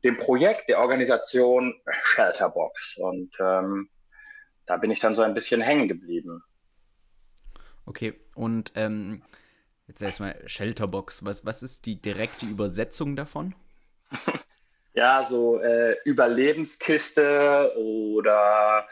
dem 0.02 0.16
Projekt 0.16 0.70
der 0.70 0.80
Organisation 0.80 1.74
Shelterbox. 1.90 2.96
Und 2.96 3.36
ähm, 3.38 3.90
da 4.64 4.78
bin 4.78 4.90
ich 4.90 5.00
dann 5.00 5.14
so 5.14 5.22
ein 5.22 5.34
bisschen 5.34 5.60
hängen 5.60 5.88
geblieben. 5.88 6.42
Okay, 7.84 8.14
und 8.40 8.72
ähm, 8.74 9.22
Jetzt 9.90 10.02
erstmal 10.02 10.36
Shelterbox. 10.46 11.24
Was, 11.24 11.44
was 11.44 11.64
ist 11.64 11.84
die 11.84 12.00
direkte 12.00 12.46
Übersetzung 12.46 13.16
davon? 13.16 13.56
ja, 14.94 15.26
so 15.28 15.58
äh, 15.60 15.96
Überlebenskiste 16.04 17.72
oder 17.76 18.86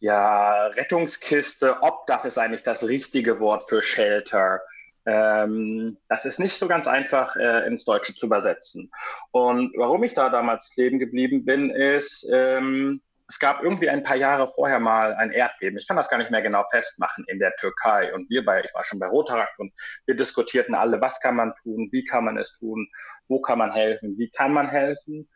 ja, 0.00 0.68
Rettungskiste. 0.68 1.82
Obdach 1.82 2.24
ist 2.24 2.38
eigentlich 2.38 2.62
das 2.62 2.88
richtige 2.88 3.40
Wort 3.40 3.68
für 3.68 3.82
Shelter. 3.82 4.62
Ähm, 5.04 5.98
das 6.08 6.24
ist 6.24 6.40
nicht 6.40 6.54
so 6.54 6.66
ganz 6.66 6.86
einfach 6.86 7.36
äh, 7.36 7.66
ins 7.66 7.84
Deutsche 7.84 8.14
zu 8.14 8.24
übersetzen. 8.24 8.90
Und 9.32 9.74
warum 9.76 10.02
ich 10.02 10.14
da 10.14 10.30
damals 10.30 10.70
kleben 10.70 10.98
geblieben 10.98 11.44
bin, 11.44 11.68
ist, 11.68 12.26
ähm, 12.32 13.02
es 13.32 13.38
gab 13.38 13.62
irgendwie 13.62 13.88
ein 13.88 14.02
paar 14.02 14.16
Jahre 14.16 14.46
vorher 14.46 14.78
mal 14.78 15.14
ein 15.14 15.32
Erdbeben. 15.32 15.78
Ich 15.78 15.88
kann 15.88 15.96
das 15.96 16.10
gar 16.10 16.18
nicht 16.18 16.30
mehr 16.30 16.42
genau 16.42 16.64
festmachen 16.70 17.24
in 17.28 17.38
der 17.38 17.54
Türkei. 17.56 18.12
Und 18.12 18.28
wir 18.28 18.44
bei, 18.44 18.62
ich 18.62 18.74
war 18.74 18.84
schon 18.84 18.98
bei 18.98 19.06
Rotarakt 19.06 19.58
und 19.58 19.72
wir 20.04 20.14
diskutierten 20.14 20.74
alle, 20.74 21.00
was 21.00 21.18
kann 21.18 21.36
man 21.36 21.54
tun, 21.62 21.88
wie 21.92 22.04
kann 22.04 22.26
man 22.26 22.36
es 22.36 22.52
tun, 22.58 22.86
wo 23.28 23.40
kann 23.40 23.56
man 23.58 23.72
helfen, 23.72 24.18
wie 24.18 24.28
kann 24.28 24.52
man 24.52 24.68
helfen. 24.68 25.30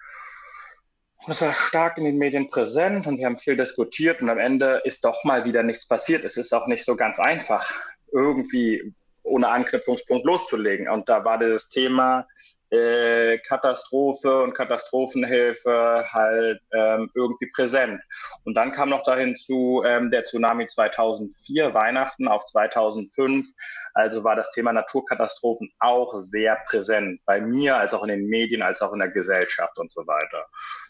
Und 1.25 1.33
es 1.33 1.41
war 1.41 1.55
stark 1.55 1.97
in 1.97 2.05
den 2.05 2.19
Medien 2.19 2.51
präsent 2.51 3.07
und 3.07 3.17
wir 3.17 3.25
haben 3.25 3.39
viel 3.39 3.57
diskutiert 3.57 4.21
und 4.21 4.29
am 4.29 4.39
Ende 4.39 4.83
ist 4.85 5.03
doch 5.03 5.25
mal 5.25 5.47
wieder 5.47 5.63
nichts 5.63 5.89
passiert. 5.89 6.23
Es 6.23 6.37
ist 6.37 6.53
auch 6.53 6.67
nicht 6.67 6.85
so 6.85 6.97
ganz 6.97 7.19
einfach, 7.19 7.73
irgendwie 8.13 8.95
ohne 9.23 9.49
Anknüpfungspunkt 9.49 10.27
loszulegen. 10.27 10.87
Und 10.91 11.09
da 11.09 11.25
war 11.25 11.39
dieses 11.39 11.71
Thema 11.71 12.29
äh, 12.71 13.39
Katastrophe 13.39 14.43
und 14.43 14.55
Katastrophenhilfe 14.55 16.05
halt 16.11 16.61
ähm, 16.73 17.11
irgendwie 17.15 17.51
präsent. 17.55 18.01
Und 18.45 18.55
dann 18.55 18.73
kam 18.73 18.91
noch 18.91 19.03
dahin 19.03 19.37
zu 19.37 19.83
ähm, 19.85 20.11
der 20.11 20.25
Tsunami 20.25 20.67
2004, 20.67 21.75
Weihnachten 21.75 22.29
auf 22.29 22.45
2005. 22.47 23.47
Also 23.95 24.25
war 24.25 24.37
das 24.37 24.51
Thema 24.51 24.73
Naturkatastrophen 24.73 25.71
auch 25.79 26.19
sehr 26.19 26.59
präsent 26.69 27.21
bei 27.25 27.41
mir, 27.41 27.77
als 27.79 27.95
auch 27.95 28.03
in 28.03 28.09
den 28.09 28.27
Medien, 28.27 28.63
als 28.63 28.83
auch 28.83 28.93
in 28.93 28.99
der 28.99 29.11
Gesellschaft 29.11 29.79
und 29.79 29.93
so 29.93 30.07
weiter. 30.07 30.47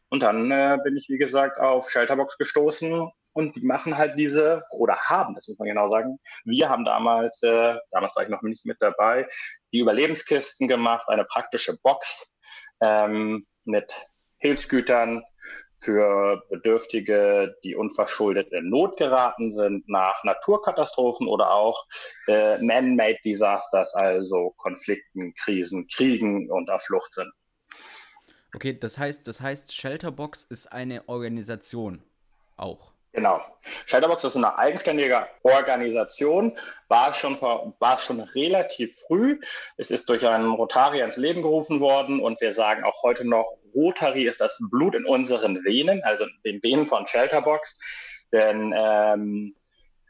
Und 0.09 0.23
dann 0.23 0.50
äh, 0.50 0.78
bin 0.83 0.97
ich, 0.97 1.09
wie 1.09 1.18
gesagt, 1.18 1.59
auf 1.59 1.90
Shelterbox 1.90 2.38
gestoßen 2.38 3.11
und 3.37 3.55
die 3.55 3.61
machen 3.61 3.99
halt 3.99 4.19
diese, 4.19 4.64
oder 4.71 4.97
haben, 4.97 5.35
das 5.35 5.47
muss 5.47 5.59
man 5.59 5.69
genau 5.69 5.88
sagen, 5.88 6.19
wir 6.45 6.71
haben 6.71 6.87
damals, 6.87 7.43
äh, 7.43 7.76
damals 7.90 8.16
war 8.16 8.23
ich 8.23 8.31
noch 8.31 8.40
nicht 8.40 8.64
mit 8.64 8.78
dabei, 8.81 9.28
die 9.73 9.81
Überlebenskisten 9.81 10.69
gemacht, 10.69 11.07
eine 11.09 11.26
praktische 11.26 11.76
Box 11.83 12.35
ähm, 12.81 13.47
mit 13.64 13.93
Hilfsgütern 14.38 15.23
für 15.75 16.43
Bedürftige, 16.49 17.55
die 17.62 17.76
unverschuldet 17.76 18.50
in 18.52 18.71
Not 18.71 18.97
geraten 18.97 19.52
sind 19.52 19.87
nach 19.87 20.25
Naturkatastrophen 20.25 21.28
oder 21.28 21.50
auch 21.50 21.87
äh, 22.28 22.57
Man-Made 22.62 23.19
Disasters, 23.23 23.95
also 23.95 24.55
Konflikten, 24.57 25.35
Krisen, 25.35 25.87
Kriegen 25.88 26.50
und 26.50 26.71
auf 26.71 26.85
Flucht 26.85 27.12
sind. 27.12 27.31
Okay, 28.55 28.78
das 28.78 28.99
heißt, 28.99 29.28
das 29.28 29.43
heißt, 29.43 29.75
Shelterbox 29.75 30.45
ist 30.45 30.73
eine 30.73 31.07
Organisation 31.11 32.02
auch. 32.57 32.96
Genau. 33.16 33.40
Shelterbox 33.87 34.25
ist 34.25 34.37
eine 34.37 34.58
eigenständige 34.58 35.26
Organisation, 35.42 36.52
war 36.88 37.14
schon, 37.14 37.40
war 37.40 37.99
schon 37.99 38.20
relativ 38.20 38.94
früh. 39.08 39.40
Es 39.78 39.90
ist 39.90 40.11
durch 40.11 40.26
einen 40.26 40.52
Rotarier 40.52 41.02
ins 41.02 41.16
Leben 41.16 41.40
gerufen 41.40 41.80
worden 41.80 42.20
und 42.20 42.42
wir 42.42 42.52
sagen 42.52 42.85
auch 42.85 43.02
heute 43.02 43.26
noch, 43.26 43.56
Rotary 43.75 44.26
ist 44.26 44.42
das 44.42 44.58
Blut 44.70 44.94
in 44.94 45.06
unseren 45.06 45.64
Venen, 45.64 46.02
also 46.04 46.26
den 46.44 46.62
Venen 46.62 46.85
von 46.85 47.06
Shelterbox. 47.06 47.78
Denn 48.32 48.75
ähm, 48.76 49.56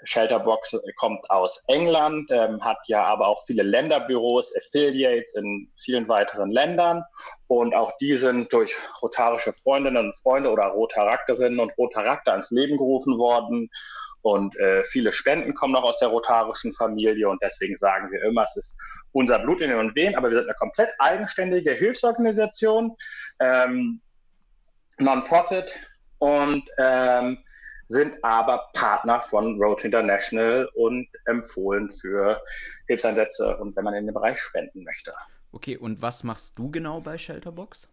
Shelterbox 0.06 0.80
kommt 0.96 1.28
aus 1.30 1.64
England, 1.66 2.30
ähm, 2.30 2.64
hat 2.64 2.78
ja 2.86 3.04
aber 3.04 3.28
auch 3.28 3.44
viele 3.44 3.62
Länderbüros, 3.62 4.52
Affiliates 4.56 5.34
in 5.34 5.70
vielen 5.76 6.08
weiteren 6.08 6.50
Ländern. 6.50 7.02
Und 7.48 7.74
auch 7.74 7.92
die 7.98 8.14
sind 8.16 8.52
durch 8.52 8.74
rotarische 9.02 9.52
Freundinnen 9.52 10.06
und 10.06 10.16
Freunde 10.16 10.50
oder 10.50 10.66
Rotarakterinnen 10.68 11.60
und 11.60 11.76
Rotarakter 11.76 12.32
ans 12.32 12.50
Leben 12.50 12.76
gerufen 12.76 13.18
worden. 13.18 13.68
Und 14.22 14.56
äh, 14.58 14.82
viele 14.84 15.12
Spenden 15.12 15.54
kommen 15.54 15.72
noch 15.72 15.84
aus 15.84 15.98
der 15.98 16.08
rotarischen 16.08 16.72
Familie. 16.72 17.28
Und 17.28 17.42
deswegen 17.42 17.76
sagen 17.76 18.10
wir 18.10 18.22
immer, 18.22 18.42
es 18.42 18.56
ist 18.56 18.78
unser 19.12 19.38
Blut 19.38 19.60
in 19.60 19.70
den 19.70 19.94
Venen, 19.94 20.16
aber 20.16 20.30
wir 20.30 20.36
sind 20.36 20.46
eine 20.46 20.56
komplett 20.58 20.90
eigenständige 20.98 21.72
Hilfsorganisation, 21.72 22.96
ähm, 23.40 24.00
Non-Profit. 24.98 25.76
Und 26.18 26.68
ähm, 26.78 27.38
sind 27.88 28.22
aber 28.24 28.68
Partner 28.72 29.22
von 29.22 29.60
Road 29.60 29.84
International 29.84 30.68
und 30.74 31.08
empfohlen 31.24 31.90
für 31.90 32.42
Hilfseinsätze 32.86 33.56
und 33.58 33.76
wenn 33.76 33.84
man 33.84 33.94
in 33.94 34.06
den 34.06 34.14
Bereich 34.14 34.40
spenden 34.40 34.84
möchte. 34.84 35.14
Okay, 35.52 35.76
und 35.76 36.02
was 36.02 36.24
machst 36.24 36.58
du 36.58 36.70
genau 36.70 37.00
bei 37.00 37.16
Shelterbox? 37.16 37.88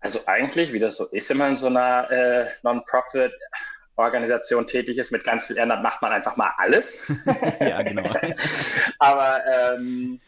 Also 0.00 0.20
eigentlich, 0.26 0.72
wie 0.72 0.78
das 0.78 0.96
so 0.96 1.06
ist, 1.06 1.28
wenn 1.30 1.38
man 1.38 1.50
in 1.50 1.56
so 1.56 1.66
einer 1.66 2.10
äh, 2.10 2.50
Non-Profit 2.62 3.32
Organisation 3.96 4.66
tätig 4.66 4.96
ist 4.96 5.10
mit 5.10 5.24
ganz 5.24 5.46
viel 5.46 5.56
Ehrenamt, 5.56 5.82
macht 5.82 6.00
man 6.02 6.12
einfach 6.12 6.36
mal 6.36 6.52
alles. 6.56 6.96
ja, 7.60 7.82
genau. 7.82 8.08
Aber 9.00 9.40
ähm, 9.46 10.20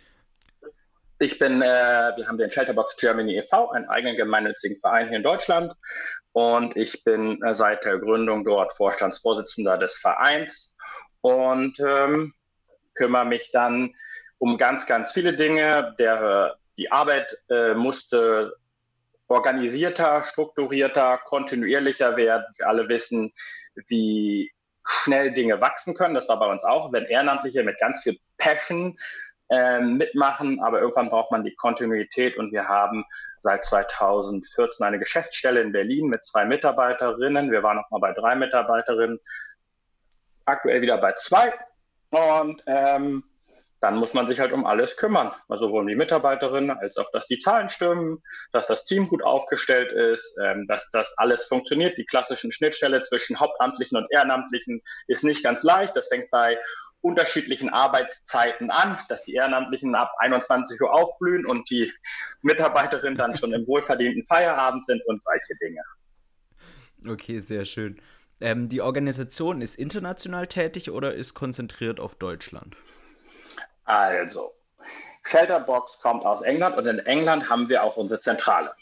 ich 1.20 1.38
bin, 1.38 1.60
äh, 1.60 2.12
wir 2.16 2.26
haben 2.26 2.38
den 2.38 2.50
Shelterbox 2.50 2.96
Germany 2.96 3.36
e.V., 3.36 3.70
einen 3.70 3.88
eigenen 3.88 4.16
gemeinnützigen 4.16 4.80
Verein 4.80 5.08
hier 5.08 5.18
in 5.18 5.22
Deutschland. 5.22 5.74
Und 6.32 6.76
ich 6.76 7.04
bin 7.04 7.42
äh, 7.42 7.54
seit 7.54 7.84
der 7.84 7.98
Gründung 7.98 8.44
dort 8.44 8.72
Vorstandsvorsitzender 8.72 9.76
des 9.76 9.98
Vereins 9.98 10.74
und 11.20 11.78
ähm, 11.80 12.32
kümmere 12.94 13.26
mich 13.26 13.50
dann 13.52 13.94
um 14.38 14.56
ganz, 14.56 14.86
ganz 14.86 15.12
viele 15.12 15.34
Dinge. 15.34 15.94
Der, 15.98 16.56
die 16.78 16.90
Arbeit 16.90 17.36
äh, 17.50 17.74
musste 17.74 18.54
organisierter, 19.28 20.22
strukturierter, 20.22 21.18
kontinuierlicher 21.18 22.16
werden. 22.16 22.46
Wir 22.56 22.66
alle 22.66 22.88
wissen, 22.88 23.30
wie 23.88 24.50
schnell 24.86 25.32
Dinge 25.32 25.60
wachsen 25.60 25.94
können. 25.94 26.14
Das 26.14 26.28
war 26.30 26.38
bei 26.38 26.50
uns 26.50 26.64
auch, 26.64 26.92
wenn 26.92 27.04
Ehrenamtliche 27.04 27.62
mit 27.62 27.78
ganz 27.78 28.02
viel 28.02 28.18
Passion 28.38 28.98
ähm, 29.50 29.96
mitmachen, 29.96 30.62
aber 30.62 30.80
irgendwann 30.80 31.10
braucht 31.10 31.32
man 31.32 31.44
die 31.44 31.54
Kontinuität 31.54 32.36
und 32.36 32.52
wir 32.52 32.68
haben 32.68 33.04
seit 33.40 33.64
2014 33.64 34.86
eine 34.86 34.98
Geschäftsstelle 34.98 35.60
in 35.60 35.72
Berlin 35.72 36.06
mit 36.06 36.24
zwei 36.24 36.44
Mitarbeiterinnen. 36.44 37.50
Wir 37.50 37.62
waren 37.62 37.76
noch 37.76 37.90
mal 37.90 37.98
bei 37.98 38.12
drei 38.12 38.36
Mitarbeiterinnen, 38.36 39.18
aktuell 40.44 40.82
wieder 40.82 40.98
bei 40.98 41.14
zwei 41.14 41.52
und 42.10 42.62
ähm, 42.66 43.24
dann 43.80 43.96
muss 43.96 44.12
man 44.12 44.26
sich 44.26 44.38
halt 44.40 44.52
um 44.52 44.66
alles 44.66 44.96
kümmern. 44.96 45.32
Also 45.48 45.66
sowohl 45.66 45.80
um 45.80 45.86
die 45.86 45.96
Mitarbeiterinnen 45.96 46.70
als 46.70 46.98
auch, 46.98 47.10
dass 47.12 47.26
die 47.26 47.38
Zahlen 47.38 47.68
stimmen, 47.70 48.22
dass 48.52 48.66
das 48.66 48.84
Team 48.84 49.08
gut 49.08 49.22
aufgestellt 49.22 49.92
ist, 49.92 50.38
ähm, 50.44 50.66
dass 50.66 50.90
das 50.90 51.16
alles 51.16 51.46
funktioniert. 51.46 51.96
Die 51.96 52.04
klassischen 52.04 52.52
Schnittstelle 52.52 53.00
zwischen 53.00 53.40
Hauptamtlichen 53.40 53.96
und 53.96 54.06
Ehrenamtlichen 54.10 54.82
ist 55.06 55.24
nicht 55.24 55.42
ganz 55.42 55.62
leicht. 55.62 55.96
Das 55.96 56.08
fängt 56.08 56.30
bei 56.30 56.58
unterschiedlichen 57.02 57.70
Arbeitszeiten 57.70 58.70
an, 58.70 58.98
dass 59.08 59.24
die 59.24 59.34
Ehrenamtlichen 59.34 59.94
ab 59.94 60.12
21 60.18 60.80
Uhr 60.80 60.92
aufblühen 60.92 61.46
und 61.46 61.68
die 61.70 61.92
Mitarbeiterinnen 62.42 63.16
dann 63.16 63.34
schon 63.36 63.52
im 63.52 63.66
wohlverdienten 63.66 64.24
Feierabend 64.24 64.84
sind 64.84 65.02
und 65.06 65.22
solche 65.22 65.54
Dinge. 65.62 65.82
Okay, 67.06 67.40
sehr 67.40 67.64
schön. 67.64 68.00
Ähm, 68.40 68.68
die 68.68 68.80
Organisation 68.80 69.60
ist 69.60 69.76
international 69.76 70.46
tätig 70.46 70.90
oder 70.90 71.14
ist 71.14 71.34
konzentriert 71.34 72.00
auf 72.00 72.16
Deutschland? 72.16 72.76
Also, 73.84 74.52
Shelterbox 75.22 76.00
kommt 76.00 76.24
aus 76.24 76.42
England 76.42 76.76
und 76.76 76.86
in 76.86 76.98
England 77.00 77.48
haben 77.48 77.68
wir 77.68 77.82
auch 77.82 77.96
unsere 77.96 78.20
Zentrale. 78.20 78.72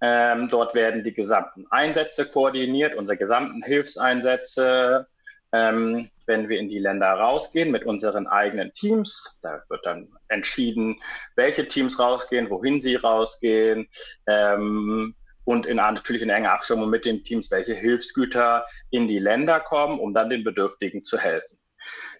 Ähm, 0.00 0.48
dort 0.48 0.74
werden 0.74 1.04
die 1.04 1.14
gesamten 1.14 1.66
Einsätze 1.70 2.28
koordiniert, 2.28 2.96
unsere 2.96 3.16
gesamten 3.16 3.62
Hilfseinsätze, 3.62 5.06
ähm, 5.52 6.10
wenn 6.26 6.48
wir 6.48 6.58
in 6.58 6.68
die 6.68 6.78
Länder 6.78 7.12
rausgehen 7.12 7.70
mit 7.70 7.84
unseren 7.84 8.26
eigenen 8.26 8.72
Teams. 8.72 9.38
Da 9.42 9.62
wird 9.68 9.84
dann 9.84 10.08
entschieden, 10.28 11.00
welche 11.36 11.68
Teams 11.68 11.98
rausgehen, 11.98 12.50
wohin 12.50 12.80
sie 12.80 12.96
rausgehen. 12.96 13.88
Ähm, 14.26 15.14
und 15.44 15.66
in, 15.66 15.76
natürlich 15.76 16.22
in 16.22 16.30
enger 16.30 16.52
Abstimmung 16.52 16.88
mit 16.88 17.04
den 17.04 17.24
Teams, 17.24 17.50
welche 17.50 17.74
Hilfsgüter 17.74 18.64
in 18.90 19.08
die 19.08 19.18
Länder 19.18 19.60
kommen, 19.60 19.98
um 19.98 20.14
dann 20.14 20.30
den 20.30 20.44
Bedürftigen 20.44 21.04
zu 21.04 21.18
helfen. 21.18 21.58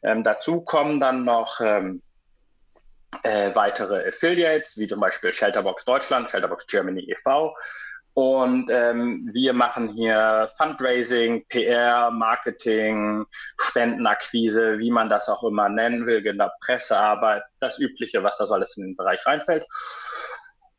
Ähm, 0.03 0.25
dazu 0.25 0.61
kommen 0.63 0.99
dann 0.99 1.25
noch 1.25 1.61
ähm, 1.61 2.03
äh, 3.23 3.55
weitere 3.55 4.09
Affiliates, 4.09 4.77
wie 4.79 4.89
zum 4.89 5.01
Beispiel 5.01 5.33
Shelterbox 5.33 5.85
Deutschland, 5.85 6.31
Shelterbox 6.31 6.67
Germany 6.67 7.03
e.V., 7.11 7.55
und 8.15 8.71
ähm, 8.71 9.31
wir 9.33 9.55
machen 9.55 9.89
hier 9.89 10.51
Fundraising, 10.59 11.47
PR, 11.49 12.11
Marketing, 12.11 13.25
Spendenakquise, 13.59 14.79
wie 14.79 14.91
man 14.91 15.09
das 15.09 15.31
auch 15.31 15.43
immer 15.45 15.71
nennen 15.71 16.05
will, 16.05 16.21
genau, 16.21 16.51
Pressearbeit, 16.61 17.43
das 17.61 17.79
Übliche, 17.79 18.23
was 18.23 18.37
da 18.37 18.47
so 18.47 18.55
alles 18.55 18.77
in 18.77 18.85
den 18.85 18.97
Bereich 18.97 19.25
reinfällt. 19.25 19.67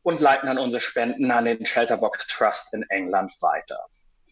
Und 0.02 0.20
leiten 0.20 0.46
dann 0.46 0.58
unsere 0.58 0.80
Spenden 0.80 1.30
an 1.30 1.46
den 1.46 1.64
Shelterbox 1.64 2.28
Trust 2.28 2.72
in 2.72 2.84
England 2.90 3.32
weiter. 3.40 3.80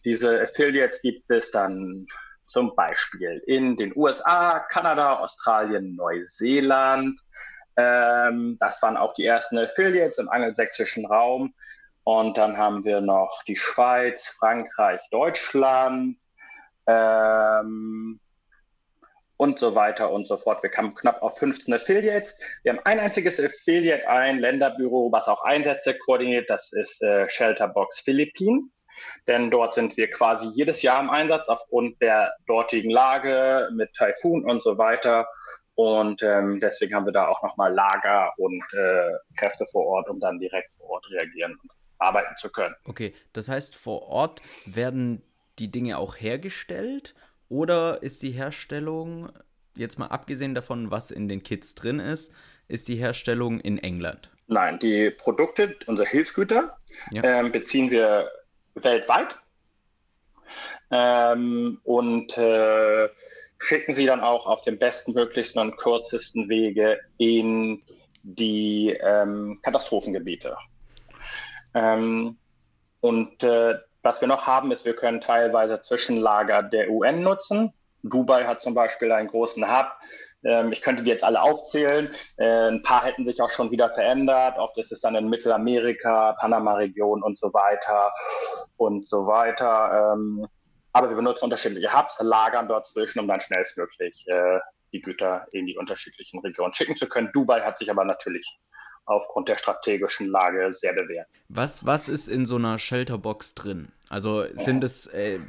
Diese 0.05 0.41
Affiliates 0.41 1.01
gibt 1.01 1.29
es 1.29 1.51
dann 1.51 2.07
Zum 2.47 2.75
Beispiel 2.75 3.41
in 3.47 3.75
den 3.75 3.93
USA, 3.95 4.59
Kanada, 4.59 5.15
Australien, 5.15 5.95
Neuseeland. 5.95 7.19
Ähm, 7.77 8.57
das 8.59 8.81
waren 8.83 8.95
auch 8.95 9.15
die 9.15 9.25
ersten 9.25 9.57
Affiliates 9.57 10.19
im 10.19 10.29
angelsächsischen 10.29 11.07
Raum. 11.07 11.53
Und 12.03 12.37
dann 12.37 12.57
haben 12.57 12.83
wir 12.83 13.01
noch 13.01 13.43
die 13.47 13.55
Schweiz, 13.55 14.27
Frankreich, 14.27 15.01
Deutschland 15.09 16.17
ähm, 16.85 18.19
und 19.37 19.59
so 19.59 19.75
weiter 19.75 20.11
und 20.11 20.27
so 20.27 20.37
fort. 20.37 20.63
Wir 20.63 20.69
kamen 20.69 20.95
knapp 20.95 21.21
auf 21.21 21.37
15 21.37 21.73
Affiliates. 21.73 22.37
Wir 22.63 22.73
haben 22.73 22.81
ein 22.83 22.99
einziges 22.99 23.39
Affiliate, 23.39 24.07
ein 24.09 24.39
Länderbüro, 24.39 25.11
was 25.11 25.27
auch 25.27 25.43
Einsätze 25.43 25.97
koordiniert. 25.97 26.49
Das 26.49 26.73
ist 26.73 27.01
äh, 27.01 27.29
Shelterbox 27.29 28.01
Philippinen. 28.01 28.71
Denn 29.27 29.49
dort 29.49 29.73
sind 29.73 29.97
wir 29.97 30.11
quasi 30.11 30.49
jedes 30.53 30.81
Jahr 30.83 30.99
im 30.99 31.09
Einsatz 31.09 31.47
aufgrund 31.47 31.99
der 32.01 32.31
dortigen 32.45 32.91
Lage 32.91 33.69
mit 33.73 33.91
Taifun 33.93 34.45
und 34.45 34.61
so 34.61 34.77
weiter. 34.77 35.27
Und 35.75 36.21
ähm, 36.21 36.59
deswegen 36.59 36.93
haben 36.93 37.05
wir 37.05 37.13
da 37.13 37.27
auch 37.27 37.41
nochmal 37.41 37.73
Lager 37.73 38.31
und 38.37 38.63
äh, 38.73 39.09
Kräfte 39.35 39.65
vor 39.65 39.87
Ort, 39.87 40.09
um 40.09 40.19
dann 40.19 40.37
direkt 40.37 40.75
vor 40.75 40.89
Ort 40.91 41.09
reagieren 41.09 41.57
arbeiten 42.03 42.35
zu 42.37 42.49
können. 42.49 42.75
Okay, 42.85 43.13
das 43.33 43.49
heißt, 43.49 43.75
vor 43.75 44.03
Ort 44.03 44.41
werden 44.65 45.21
die 45.59 45.71
Dinge 45.71 45.97
auch 45.97 46.17
hergestellt 46.17 47.15
oder 47.49 48.01
ist 48.01 48.23
die 48.23 48.31
Herstellung, 48.31 49.31
jetzt 49.75 49.99
mal 49.99 50.07
abgesehen 50.07 50.55
davon, 50.55 50.91
was 50.91 51.11
in 51.11 51.27
den 51.27 51.43
Kits 51.43 51.75
drin 51.75 51.99
ist, 51.99 52.33
ist 52.67 52.87
die 52.87 52.95
Herstellung 52.95 53.59
in 53.59 53.77
England? 53.77 54.29
Nein, 54.47 54.79
die 54.79 55.09
Produkte, 55.09 55.75
unsere 55.87 56.07
Hilfsgüter, 56.07 56.77
ja. 57.11 57.23
ähm, 57.23 57.51
beziehen 57.51 57.91
wir 57.91 58.29
weltweit 58.75 59.39
ähm, 60.91 61.79
und 61.83 62.37
äh, 62.37 63.09
schicken 63.59 63.93
sie 63.93 64.05
dann 64.05 64.21
auch 64.21 64.45
auf 64.45 64.61
dem 64.61 64.77
besten, 64.77 65.13
möglichsten 65.13 65.59
und 65.59 65.77
kürzesten 65.77 66.49
Wege 66.49 66.99
in 67.17 67.81
die 68.23 68.97
ähm, 69.01 69.59
Katastrophengebiete. 69.61 70.55
Ähm, 71.73 72.37
und 73.01 73.43
äh, 73.43 73.75
was 74.01 74.21
wir 74.21 74.27
noch 74.27 74.47
haben, 74.47 74.71
ist, 74.71 74.85
wir 74.85 74.95
können 74.95 75.21
teilweise 75.21 75.81
Zwischenlager 75.81 76.63
der 76.63 76.89
UN 76.89 77.21
nutzen. 77.21 77.73
Dubai 78.03 78.45
hat 78.45 78.61
zum 78.61 78.73
Beispiel 78.73 79.11
einen 79.11 79.29
großen 79.29 79.65
Hub. 79.69 79.87
Ähm, 80.43 80.71
ich 80.71 80.81
könnte 80.81 81.03
die 81.03 81.09
jetzt 81.09 81.23
alle 81.23 81.41
aufzählen. 81.41 82.09
Äh, 82.37 82.69
ein 82.69 82.83
paar 82.83 83.03
hätten 83.05 83.25
sich 83.25 83.41
auch 83.41 83.49
schon 83.49 83.71
wieder 83.71 83.89
verändert. 83.89 84.57
Oft 84.57 84.77
ist 84.77 84.91
es 84.91 84.99
dann 85.01 85.15
in 85.15 85.29
Mittelamerika, 85.29 86.33
Panama-Region 86.39 87.23
und 87.23 87.39
so 87.39 87.53
weiter 87.53 88.11
und 88.77 89.07
so 89.07 89.25
weiter. 89.25 90.13
Ähm, 90.13 90.45
aber 90.91 91.09
wir 91.09 91.15
benutzen 91.15 91.45
unterschiedliche 91.45 91.97
Hubs, 91.97 92.19
lagern 92.21 92.67
dort 92.67 92.87
zwischen, 92.87 93.19
um 93.19 93.27
dann 93.27 93.41
schnellstmöglich 93.41 94.27
äh, 94.27 94.59
die 94.91 95.01
Güter 95.01 95.47
in 95.51 95.65
die 95.65 95.77
unterschiedlichen 95.77 96.39
Regionen 96.39 96.73
schicken 96.73 96.97
zu 96.97 97.07
können. 97.07 97.31
Dubai 97.33 97.61
hat 97.61 97.79
sich 97.79 97.89
aber 97.89 98.05
natürlich 98.05 98.59
aufgrund 99.05 99.49
der 99.49 99.57
strategischen 99.57 100.27
Lage 100.27 100.71
sehr 100.73 100.93
bewährt. 100.93 101.27
Was, 101.49 101.85
was 101.85 102.07
ist 102.07 102.27
in 102.27 102.45
so 102.45 102.55
einer 102.55 102.79
Shelterbox 102.79 103.55
drin? 103.55 103.91
Also 104.09 104.45
sind 104.55 104.83
es, 104.83 105.07
äh, 105.07 105.39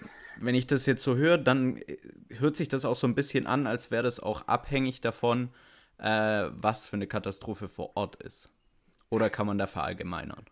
wenn 0.41 0.55
ich 0.55 0.67
das 0.67 0.87
jetzt 0.87 1.03
so 1.03 1.17
höre, 1.17 1.39
dann 1.39 1.77
äh, 1.79 1.99
hört 2.31 2.57
sich 2.57 2.69
das 2.69 2.85
auch 2.85 2.97
so 2.97 3.07
ein 3.07 3.15
bisschen 3.15 3.47
an, 3.47 3.67
als 3.67 3.91
wäre 3.91 4.03
das 4.03 4.21
auch 4.21 4.49
abhängig 4.49 5.01
davon, 5.01 5.51
äh, 5.99 6.47
was 6.51 6.87
für 6.87 6.97
eine 6.97 7.07
Katastrophe 7.07 7.69
vor 7.69 7.97
Ort 7.97 8.17
ist. 8.17 8.51
Oder 9.11 9.31
kann 9.31 9.47
man 9.47 9.59
da 9.59 9.67
verallgemeinern? 9.67 10.45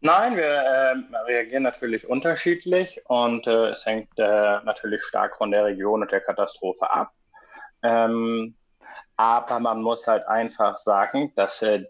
Nein, 0.00 0.36
wir 0.36 0.44
äh, 0.44 0.94
reagieren 1.26 1.62
natürlich 1.62 2.06
unterschiedlich 2.08 3.00
und 3.06 3.46
äh, 3.46 3.68
es 3.70 3.86
hängt 3.86 4.10
äh, 4.18 4.60
natürlich 4.64 5.02
stark 5.02 5.36
von 5.36 5.50
der 5.50 5.64
Region 5.64 6.02
und 6.02 6.12
der 6.12 6.20
Katastrophe 6.20 6.90
ab. 6.90 7.12
Ähm, 7.82 8.54
aber 9.16 9.60
man 9.60 9.82
muss 9.82 10.06
halt 10.06 10.26
einfach 10.26 10.78
sagen, 10.78 11.32
dass 11.36 11.62
äh, 11.62 11.84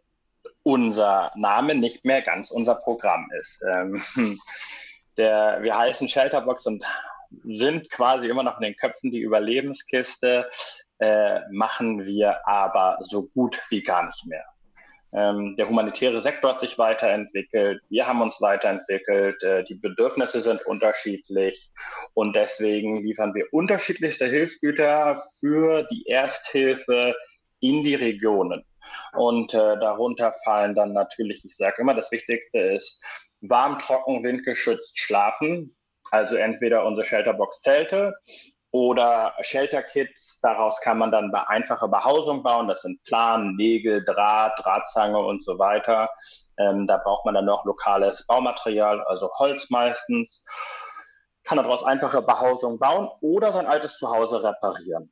unser 0.63 1.33
Name 1.37 1.75
nicht 1.75 2.05
mehr 2.05 2.23
ganz 2.23 2.51
unser 2.51 2.75
Programm 2.75 3.29
ist. 3.39 3.63
Ähm, 3.69 4.03
der, 5.17 5.59
wir 5.63 5.77
heißen 5.77 6.09
Shelterbox 6.09 6.67
und 6.67 6.85
sind 7.45 7.91
quasi 7.91 8.29
immer 8.29 8.43
noch 8.43 8.57
in 8.57 8.65
den 8.65 8.77
Köpfen 8.77 9.11
die 9.11 9.21
Überlebenskiste, 9.21 10.49
äh, 10.99 11.41
machen 11.51 12.05
wir 12.05 12.47
aber 12.47 12.99
so 13.01 13.27
gut 13.29 13.61
wie 13.69 13.83
gar 13.83 14.07
nicht 14.07 14.27
mehr. 14.27 14.45
Ähm, 15.13 15.57
der 15.57 15.69
humanitäre 15.69 16.21
Sektor 16.21 16.53
hat 16.53 16.61
sich 16.61 16.79
weiterentwickelt, 16.79 17.81
wir 17.89 18.07
haben 18.07 18.21
uns 18.21 18.41
weiterentwickelt, 18.41 19.43
äh, 19.45 19.65
die 19.65 19.77
Bedürfnisse 19.77 20.43
sind 20.43 20.67
unterschiedlich 20.67 21.71
und 22.15 22.35
deswegen 22.35 23.03
liefern 23.03 23.35
wir 23.35 23.47
unterschiedlichste 23.53 24.27
Hilfsgüter 24.27 25.17
für 25.39 25.85
die 25.85 26.07
Ersthilfe 26.07 27.15
in 27.61 27.85
die 27.85 27.95
Regionen. 27.95 28.65
Und 29.13 29.55
äh, 29.55 29.79
darunter 29.79 30.33
fallen 30.45 30.75
dann 30.75 30.93
natürlich, 30.93 31.45
ich 31.45 31.57
sage 31.57 31.83
immer, 31.83 31.95
das 31.95 32.13
Wichtigste 32.13 32.59
ist 32.59 33.03
warm, 33.41 33.79
trocken, 33.79 34.23
windgeschützt 34.23 34.99
schlafen. 34.99 35.77
Also 36.11 36.37
entweder 36.37 36.85
unsere 36.85 37.05
Shelterbox-Zelte 37.05 38.15
oder 38.77 39.33
Shelter-Kits. 39.41 40.41
Daraus 40.41 40.81
kann 40.83 40.99
man 40.99 41.11
dann 41.11 41.35
einfache 41.35 41.89
Behausung 41.89 42.43
bauen. 42.43 42.69
Das 42.69 42.83
sind 42.83 43.03
Plan, 43.05 43.57
Nägel, 43.57 44.05
Draht, 44.05 44.53
Drahtzange 44.63 45.19
und 45.19 45.43
so 45.43 45.59
weiter. 45.59 46.11
Ähm, 46.59 46.87
da 46.87 46.99
braucht 46.99 47.25
man 47.25 47.35
dann 47.35 47.47
noch 47.47 47.65
lokales 47.65 48.27
Baumaterial, 48.27 49.03
also 49.05 49.31
Holz 49.39 49.71
meistens. 49.71 50.45
Kann 51.45 51.57
daraus 51.57 51.85
einfache 51.85 52.21
Behausung 52.21 52.79
bauen 52.79 53.09
oder 53.23 53.53
sein 53.53 53.67
altes 53.67 53.97
Zuhause 53.97 54.43
reparieren. 54.43 55.11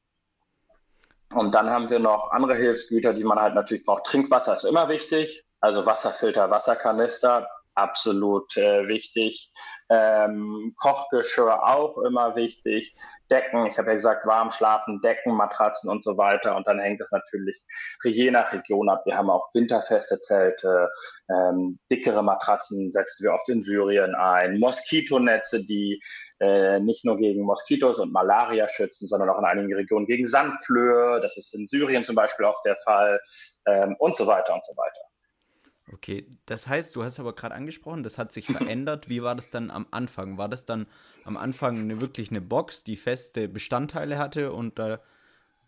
Und 1.32 1.54
dann 1.54 1.70
haben 1.70 1.88
wir 1.88 2.00
noch 2.00 2.32
andere 2.32 2.56
Hilfsgüter, 2.56 3.14
die 3.14 3.24
man 3.24 3.40
halt 3.40 3.54
natürlich 3.54 3.86
braucht. 3.86 4.04
Trinkwasser 4.04 4.54
ist 4.54 4.64
immer 4.64 4.88
wichtig. 4.88 5.46
Also 5.60 5.86
Wasserfilter, 5.86 6.50
Wasserkanister, 6.50 7.48
absolut 7.74 8.56
äh, 8.56 8.88
wichtig. 8.88 9.52
Ähm, 9.90 10.74
Kochgeschirr 10.76 11.62
auch 11.62 11.98
immer 11.98 12.36
wichtig. 12.36 12.96
Decken, 13.30 13.66
ich 13.66 13.78
habe 13.78 13.88
ja 13.88 13.94
gesagt, 13.94 14.26
warm 14.26 14.50
schlafen, 14.50 15.00
Decken, 15.02 15.34
Matratzen 15.34 15.90
und 15.90 16.02
so 16.02 16.16
weiter. 16.16 16.56
Und 16.56 16.66
dann 16.66 16.78
hängt 16.78 17.00
es 17.00 17.12
natürlich 17.12 17.64
je 18.02 18.30
nach 18.30 18.52
Region 18.52 18.88
ab. 18.88 19.02
Wir 19.04 19.16
haben 19.16 19.30
auch 19.30 19.48
winterfeste 19.54 20.18
Zelte, 20.20 20.88
ähm, 21.28 21.78
dickere 21.90 22.22
Matratzen 22.22 22.92
setzen 22.92 23.24
wir 23.24 23.34
oft 23.34 23.48
in 23.48 23.64
Syrien 23.64 24.14
ein, 24.14 24.58
Moskitonetze, 24.58 25.64
die 25.64 26.02
äh, 26.40 26.80
nicht 26.80 27.04
nur 27.04 27.16
gegen 27.16 27.42
Moskitos 27.42 27.98
und 27.98 28.12
Malaria 28.12 28.68
schützen, 28.68 29.08
sondern 29.08 29.30
auch 29.30 29.38
in 29.38 29.44
einigen 29.44 29.74
Regionen 29.74 30.06
gegen 30.06 30.26
Sandflöhe. 30.26 31.20
Das 31.20 31.36
ist 31.36 31.54
in 31.54 31.68
Syrien 31.68 32.04
zum 32.04 32.14
Beispiel 32.14 32.46
auch 32.46 32.62
der 32.62 32.76
Fall 32.76 33.20
ähm, 33.66 33.96
und 33.98 34.16
so 34.16 34.26
weiter 34.26 34.54
und 34.54 34.64
so 34.64 34.72
weiter. 34.76 35.03
Okay, 35.92 36.26
das 36.46 36.66
heißt, 36.66 36.96
du 36.96 37.04
hast 37.04 37.20
aber 37.20 37.34
gerade 37.34 37.54
angesprochen, 37.54 38.02
das 38.02 38.16
hat 38.16 38.32
sich 38.32 38.46
verändert. 38.46 39.08
Wie 39.10 39.22
war 39.22 39.34
das 39.34 39.50
dann 39.50 39.70
am 39.70 39.86
Anfang? 39.90 40.38
War 40.38 40.48
das 40.48 40.64
dann 40.64 40.86
am 41.24 41.36
Anfang 41.36 41.78
eine, 41.78 42.00
wirklich 42.00 42.30
eine 42.30 42.40
Box, 42.40 42.84
die 42.84 42.96
feste 42.96 43.48
Bestandteile 43.48 44.18
hatte 44.18 44.52
und 44.52 44.78
da 44.78 45.00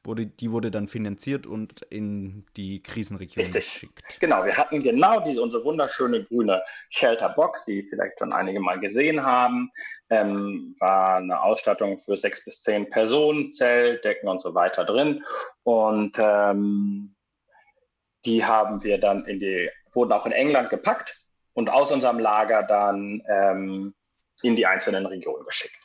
wurde, 0.07 0.27
die 0.27 0.51
wurde 0.53 0.71
dann 0.71 0.89
finanziert 0.89 1.47
und 1.47 1.83
in 1.83 2.47
die 2.57 2.83
Krisenregion 2.83 3.45
Richtig. 3.45 3.65
geschickt? 3.65 4.21
Genau, 4.21 4.45
wir 4.45 4.57
hatten 4.57 4.83
genau 4.83 5.21
diese 5.21 5.43
unsere 5.43 5.65
wunderschöne 5.65 6.25
grüne 6.25 6.63
Shelterbox, 6.91 7.65
die 7.67 7.83
vielleicht 7.83 8.19
schon 8.19 8.33
einige 8.33 8.61
mal 8.61 8.81
gesehen 8.81 9.23
haben. 9.23 9.71
Ähm, 10.09 10.75
war 10.79 11.17
eine 11.17 11.43
Ausstattung 11.43 11.99
für 11.99 12.17
sechs 12.17 12.45
bis 12.45 12.63
zehn 12.63 12.89
Personen, 12.89 13.53
Zelt, 13.53 14.05
Decken 14.05 14.29
und 14.29 14.41
so 14.41 14.55
weiter 14.55 14.85
drin. 14.85 15.23
Und 15.65 16.17
ähm, 16.19 17.15
die 18.25 18.45
haben 18.45 18.83
wir 18.83 18.99
dann 18.99 19.25
in 19.27 19.41
die 19.41 19.71
wurden 19.93 20.13
auch 20.13 20.27
in 20.27 20.33
England 20.33 20.71
gepackt 20.71 21.21
und 21.53 21.71
aus 21.71 21.91
unserem 21.91 22.19
Lager 22.19 22.63
dann 22.63 23.23
ähm, 23.29 23.95
in 24.43 24.57
die 24.57 24.67
einzelnen 24.67 25.07
Regionen 25.07 25.45
geschickt. 25.45 25.77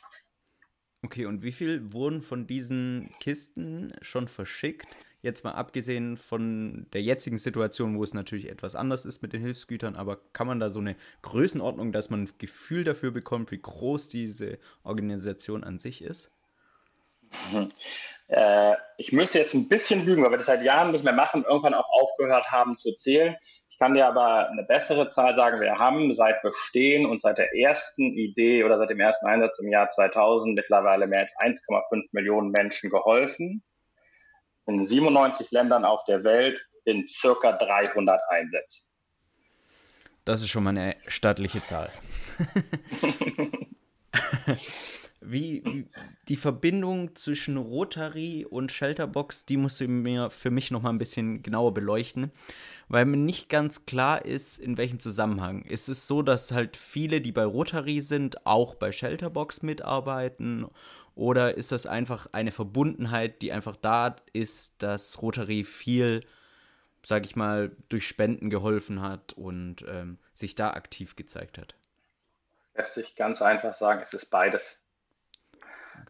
Okay, 1.04 1.26
und 1.26 1.42
wie 1.42 1.50
viel 1.50 1.92
wurden 1.92 2.22
von 2.22 2.46
diesen 2.46 3.12
Kisten 3.18 3.92
schon 4.02 4.28
verschickt? 4.28 4.86
Jetzt 5.20 5.42
mal 5.44 5.52
abgesehen 5.52 6.16
von 6.16 6.86
der 6.92 7.02
jetzigen 7.02 7.38
Situation, 7.38 7.96
wo 7.96 8.04
es 8.04 8.14
natürlich 8.14 8.48
etwas 8.48 8.76
anders 8.76 9.04
ist 9.04 9.20
mit 9.20 9.32
den 9.32 9.40
Hilfsgütern, 9.40 9.96
aber 9.96 10.18
kann 10.32 10.46
man 10.46 10.60
da 10.60 10.68
so 10.68 10.78
eine 10.78 10.96
Größenordnung, 11.22 11.90
dass 11.90 12.10
man 12.10 12.24
ein 12.24 12.30
Gefühl 12.38 12.84
dafür 12.84 13.10
bekommt, 13.10 13.50
wie 13.50 13.60
groß 13.60 14.08
diese 14.08 14.58
Organisation 14.84 15.64
an 15.64 15.78
sich 15.78 16.02
ist? 16.02 16.30
Mhm. 17.52 17.70
Äh, 18.28 18.74
ich 18.98 19.12
müsste 19.12 19.38
jetzt 19.38 19.54
ein 19.54 19.68
bisschen 19.68 20.04
lügen, 20.04 20.22
weil 20.22 20.30
wir 20.30 20.38
das 20.38 20.46
seit 20.46 20.62
Jahren 20.62 20.92
nicht 20.92 21.04
mehr 21.04 21.14
machen, 21.14 21.44
irgendwann 21.44 21.74
auch 21.74 21.88
aufgehört 21.90 22.50
haben 22.50 22.76
zu 22.78 22.92
zählen 22.94 23.36
kann 23.78 23.94
dir 23.94 24.06
aber 24.06 24.48
eine 24.50 24.62
bessere 24.62 25.08
Zahl 25.08 25.36
sagen. 25.36 25.60
Wir 25.60 25.78
haben 25.78 26.12
seit 26.12 26.42
Bestehen 26.42 27.06
und 27.06 27.22
seit 27.22 27.38
der 27.38 27.54
ersten 27.56 28.12
Idee 28.12 28.64
oder 28.64 28.78
seit 28.78 28.90
dem 28.90 29.00
ersten 29.00 29.26
Einsatz 29.26 29.58
im 29.60 29.70
Jahr 29.70 29.88
2000 29.88 30.54
mittlerweile 30.54 31.06
mehr 31.06 31.20
als 31.20 31.34
1,5 31.36 32.08
Millionen 32.12 32.50
Menschen 32.50 32.90
geholfen. 32.90 33.62
In 34.66 34.84
97 34.84 35.50
Ländern 35.50 35.84
auf 35.84 36.04
der 36.04 36.24
Welt 36.24 36.60
in 36.84 37.08
circa 37.08 37.52
300 37.52 38.20
Einsätzen. 38.30 38.88
Das 40.24 40.40
ist 40.40 40.50
schon 40.50 40.64
mal 40.64 40.70
eine 40.70 40.96
stattliche 41.08 41.62
Zahl. 41.62 41.90
wie, 45.24 45.62
wie, 45.64 45.88
die 46.28 46.36
Verbindung 46.36 47.14
zwischen 47.16 47.56
Rotary 47.56 48.46
und 48.48 48.72
Shelterbox, 48.72 49.46
die 49.46 49.56
musst 49.56 49.80
du 49.80 49.88
mir 49.88 50.30
für 50.30 50.50
mich 50.50 50.70
noch 50.70 50.82
mal 50.82 50.90
ein 50.90 50.98
bisschen 50.98 51.42
genauer 51.42 51.74
beleuchten, 51.74 52.30
weil 52.88 53.04
mir 53.04 53.16
nicht 53.16 53.48
ganz 53.48 53.86
klar 53.86 54.24
ist, 54.24 54.58
in 54.58 54.76
welchem 54.76 55.00
Zusammenhang. 55.00 55.62
Ist 55.62 55.88
es 55.88 56.06
so, 56.06 56.22
dass 56.22 56.52
halt 56.52 56.76
viele, 56.76 57.20
die 57.20 57.32
bei 57.32 57.44
Rotary 57.44 58.00
sind, 58.00 58.46
auch 58.46 58.74
bei 58.74 58.92
Shelterbox 58.92 59.62
mitarbeiten? 59.62 60.66
Oder 61.14 61.56
ist 61.56 61.72
das 61.72 61.86
einfach 61.86 62.26
eine 62.32 62.52
Verbundenheit, 62.52 63.42
die 63.42 63.52
einfach 63.52 63.76
da 63.76 64.16
ist, 64.32 64.82
dass 64.82 65.20
Rotary 65.20 65.64
viel, 65.64 66.24
sag 67.04 67.24
ich 67.24 67.36
mal, 67.36 67.76
durch 67.88 68.06
Spenden 68.06 68.50
geholfen 68.50 69.02
hat 69.02 69.34
und 69.34 69.84
ähm, 69.88 70.18
sich 70.34 70.54
da 70.54 70.70
aktiv 70.70 71.16
gezeigt 71.16 71.58
hat? 71.58 71.74
Lässt 72.74 72.94
sich 72.94 73.16
ganz 73.16 73.42
einfach 73.42 73.74
sagen, 73.74 74.00
es 74.02 74.14
ist 74.14 74.30
beides. 74.30 74.81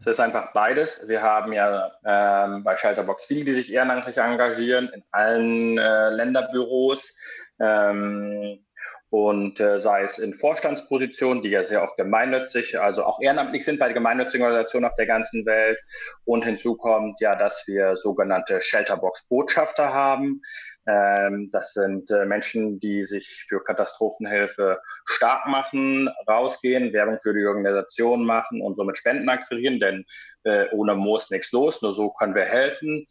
Es 0.00 0.06
ist 0.06 0.20
einfach 0.20 0.52
beides. 0.52 1.06
Wir 1.08 1.22
haben 1.22 1.52
ja 1.52 1.92
ähm, 2.04 2.64
bei 2.64 2.76
Shelterbox 2.76 3.26
viele, 3.26 3.44
die 3.44 3.52
sich 3.52 3.72
ehrenamtlich 3.72 4.16
engagieren, 4.16 4.90
in 4.92 5.04
allen 5.12 5.78
äh, 5.78 6.10
Länderbüros. 6.10 7.14
Ähm, 7.60 8.64
und 9.12 9.60
äh, 9.60 9.78
sei 9.78 10.04
es 10.04 10.18
in 10.18 10.32
Vorstandspositionen, 10.32 11.42
die 11.42 11.50
ja 11.50 11.64
sehr 11.64 11.82
oft 11.82 11.98
gemeinnützig, 11.98 12.80
also 12.80 13.04
auch 13.04 13.20
ehrenamtlich 13.20 13.62
sind 13.62 13.78
bei 13.78 13.92
gemeinnützigen 13.92 14.42
Organisationen 14.46 14.86
auf 14.86 14.94
der 14.94 15.04
ganzen 15.04 15.44
Welt. 15.44 15.78
Und 16.24 16.46
hinzu 16.46 16.78
kommt 16.78 17.20
ja, 17.20 17.36
dass 17.36 17.64
wir 17.66 17.96
sogenannte 17.96 18.62
Shelterbox-Botschafter 18.62 19.92
haben. 19.92 20.40
Ähm, 20.86 21.50
das 21.52 21.74
sind 21.74 22.10
äh, 22.10 22.24
Menschen, 22.24 22.80
die 22.80 23.04
sich 23.04 23.44
für 23.48 23.62
Katastrophenhilfe 23.62 24.80
stark 25.06 25.46
machen, 25.46 26.10
rausgehen, 26.28 26.92
Werbung 26.92 27.18
für 27.18 27.34
die 27.34 27.44
Organisation 27.44 28.24
machen 28.24 28.60
und 28.60 28.76
somit 28.76 28.98
Spenden 28.98 29.28
akquirieren, 29.28 29.78
denn 29.78 30.04
äh, 30.42 30.66
ohne 30.72 30.94
Moos 30.94 31.30
nichts 31.30 31.52
los, 31.52 31.82
nur 31.82 31.92
so 31.92 32.10
können 32.10 32.34
wir 32.34 32.44
helfen. 32.44 33.06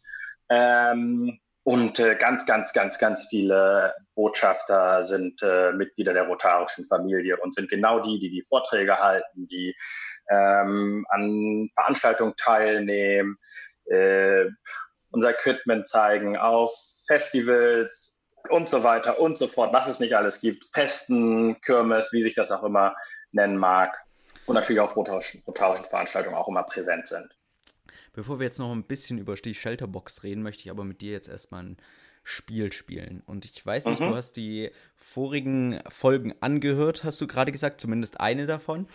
Ähm, 0.50 1.38
und 1.64 2.00
äh, 2.00 2.16
ganz, 2.16 2.44
ganz, 2.44 2.72
ganz, 2.72 2.98
ganz 2.98 3.28
viele 3.28 3.94
Botschafter 4.14 5.04
sind 5.06 5.42
äh, 5.42 5.72
Mitglieder 5.72 6.12
der 6.12 6.24
rotarischen 6.24 6.86
Familie 6.86 7.36
und 7.36 7.54
sind 7.54 7.70
genau 7.70 8.00
die, 8.00 8.18
die 8.18 8.30
die 8.30 8.42
Vorträge 8.42 8.98
halten, 8.98 9.46
die 9.46 9.74
ähm, 10.28 11.06
an 11.08 11.70
Veranstaltungen 11.74 12.34
teilnehmen, 12.36 13.38
äh, 13.86 14.46
unser 15.10 15.30
Equipment 15.30 15.88
zeigen 15.88 16.36
auf 16.36 16.72
Festivals 17.06 18.20
und 18.48 18.68
so 18.68 18.82
weiter 18.82 19.20
und 19.20 19.38
so 19.38 19.48
fort, 19.48 19.72
was 19.72 19.88
es 19.88 20.00
nicht 20.00 20.16
alles 20.16 20.40
gibt, 20.40 20.64
Festen, 20.72 21.60
Kirmes, 21.60 22.12
wie 22.12 22.22
sich 22.22 22.34
das 22.34 22.50
auch 22.50 22.64
immer 22.64 22.94
nennen 23.30 23.56
mag 23.56 23.96
und 24.46 24.54
natürlich 24.54 24.80
auf 24.80 24.96
rotarischen, 24.96 25.42
rotarischen 25.46 25.86
Veranstaltungen 25.86 26.36
auch 26.36 26.48
immer 26.48 26.62
präsent 26.62 27.08
sind. 27.08 27.28
Bevor 28.12 28.38
wir 28.38 28.44
jetzt 28.44 28.58
noch 28.58 28.72
ein 28.72 28.84
bisschen 28.84 29.18
über 29.18 29.34
die 29.34 29.54
Shelterbox 29.54 30.22
reden, 30.22 30.42
möchte 30.42 30.62
ich 30.64 30.70
aber 30.70 30.84
mit 30.84 31.00
dir 31.00 31.12
jetzt 31.12 31.28
erstmal 31.28 31.62
ein 31.62 31.76
Spiel 32.24 32.72
spielen. 32.72 33.22
Und 33.26 33.44
ich 33.46 33.64
weiß 33.64 33.86
nicht, 33.86 34.00
mhm. 34.00 34.10
du 34.10 34.16
hast 34.16 34.36
die 34.36 34.70
vorigen 34.96 35.80
Folgen 35.88 36.34
angehört, 36.40 37.04
hast 37.04 37.20
du 37.20 37.26
gerade 37.26 37.52
gesagt, 37.52 37.80
zumindest 37.80 38.20
eine 38.20 38.46
davon. 38.46 38.86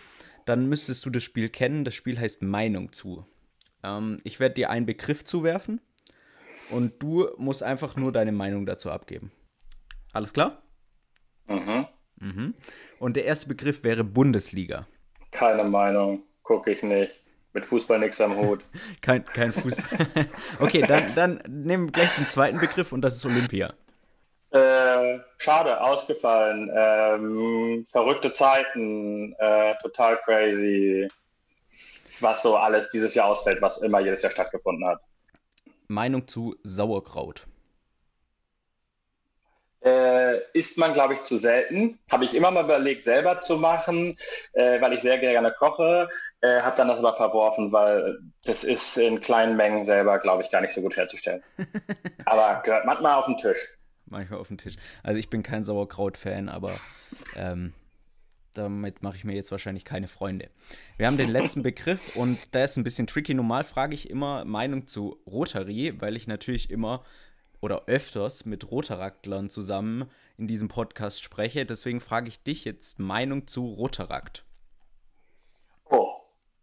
Dann 0.46 0.66
müsstest 0.66 1.04
du 1.04 1.10
das 1.10 1.24
Spiel 1.24 1.48
kennen. 1.48 1.84
Das 1.84 1.94
Spiel 1.94 2.18
heißt 2.18 2.42
Meinung 2.42 2.92
zu. 2.92 3.26
Ähm, 3.82 4.18
ich 4.24 4.40
werde 4.40 4.54
dir 4.54 4.70
einen 4.70 4.86
Begriff 4.86 5.24
zuwerfen 5.24 5.80
und 6.70 7.02
du 7.02 7.28
musst 7.36 7.62
einfach 7.62 7.96
nur 7.96 8.12
deine 8.12 8.32
Meinung 8.32 8.66
dazu 8.66 8.90
abgeben. 8.90 9.30
Alles 10.12 10.32
klar? 10.32 10.62
Mhm. 11.46 11.86
mhm. 12.20 12.54
Und 12.98 13.14
der 13.16 13.24
erste 13.24 13.48
Begriff 13.48 13.84
wäre 13.84 14.02
Bundesliga. 14.04 14.86
Keine 15.30 15.64
Meinung, 15.64 16.24
gucke 16.42 16.72
ich 16.72 16.82
nicht. 16.82 17.14
Mit 17.52 17.64
Fußball 17.64 17.98
nichts 17.98 18.20
am 18.20 18.36
Hut. 18.36 18.64
kein, 19.00 19.24
kein 19.24 19.52
Fußball. 19.52 20.06
okay, 20.60 20.84
dann, 20.86 21.14
dann 21.14 21.42
nehmen 21.48 21.86
wir 21.86 21.92
gleich 21.92 22.14
den 22.16 22.26
zweiten 22.26 22.58
Begriff 22.58 22.92
und 22.92 23.02
das 23.02 23.16
ist 23.16 23.26
Olympia. 23.26 23.72
Äh, 24.50 25.18
schade, 25.36 25.80
ausgefallen. 25.80 26.70
Ähm, 26.74 27.84
verrückte 27.90 28.32
Zeiten, 28.32 29.34
äh, 29.38 29.74
total 29.82 30.18
crazy. 30.18 31.08
Was 32.20 32.42
so 32.42 32.56
alles 32.56 32.90
dieses 32.90 33.14
Jahr 33.14 33.28
ausfällt, 33.28 33.60
was 33.60 33.82
immer 33.82 34.00
jedes 34.00 34.22
Jahr 34.22 34.32
stattgefunden 34.32 34.86
hat. 34.88 35.00
Meinung 35.88 36.28
zu 36.28 36.54
Sauerkraut? 36.62 37.46
Äh, 39.80 40.40
isst 40.52 40.76
man, 40.76 40.92
glaube 40.92 41.14
ich, 41.14 41.22
zu 41.22 41.38
selten. 41.38 41.98
Habe 42.10 42.24
ich 42.24 42.34
immer 42.34 42.50
mal 42.50 42.64
überlegt, 42.64 43.04
selber 43.04 43.40
zu 43.40 43.56
machen, 43.56 44.18
äh, 44.52 44.80
weil 44.80 44.92
ich 44.92 45.00
sehr 45.00 45.18
gerne 45.18 45.52
koche. 45.52 46.08
Äh, 46.40 46.60
habe 46.60 46.76
dann 46.76 46.88
das 46.88 46.98
aber 46.98 47.14
verworfen, 47.14 47.72
weil 47.72 48.18
das 48.44 48.64
ist 48.64 48.98
in 48.98 49.20
kleinen 49.20 49.56
Mengen 49.56 49.84
selber, 49.84 50.18
glaube 50.18 50.42
ich, 50.42 50.50
gar 50.50 50.60
nicht 50.60 50.74
so 50.74 50.82
gut 50.82 50.96
herzustellen. 50.96 51.42
aber 52.26 52.60
gehört 52.64 52.86
manchmal 52.86 53.14
auf 53.14 53.26
den 53.26 53.36
Tisch. 53.36 53.78
Manchmal 54.06 54.40
auf 54.40 54.48
den 54.48 54.58
Tisch. 54.58 54.76
Also 55.02 55.18
ich 55.18 55.30
bin 55.30 55.42
kein 55.42 55.62
Sauerkraut-Fan, 55.62 56.48
aber 56.48 56.72
ähm, 57.36 57.72
damit 58.58 59.02
mache 59.02 59.16
ich 59.16 59.24
mir 59.24 59.34
jetzt 59.34 59.50
wahrscheinlich 59.50 59.84
keine 59.84 60.08
Freunde. 60.08 60.50
Wir 60.96 61.06
haben 61.06 61.16
den 61.16 61.30
letzten 61.30 61.62
Begriff 61.64 62.16
und 62.16 62.54
da 62.54 62.64
ist 62.64 62.76
ein 62.76 62.84
bisschen 62.84 63.06
tricky. 63.06 63.34
Normal 63.34 63.64
frage 63.64 63.94
ich 63.94 64.10
immer 64.10 64.44
Meinung 64.44 64.86
zu 64.86 65.20
Rotary, 65.26 65.94
weil 66.00 66.16
ich 66.16 66.26
natürlich 66.26 66.70
immer 66.70 67.04
oder 67.60 67.86
öfters 67.86 68.44
mit 68.44 68.70
Rotaractlern 68.70 69.50
zusammen 69.50 70.10
in 70.36 70.46
diesem 70.46 70.68
Podcast 70.68 71.22
spreche. 71.22 71.66
Deswegen 71.66 72.00
frage 72.00 72.28
ich 72.28 72.42
dich 72.42 72.64
jetzt 72.64 72.98
Meinung 72.98 73.46
zu 73.46 73.66
Rotarakt. 73.66 74.44
Oh, 75.90 76.12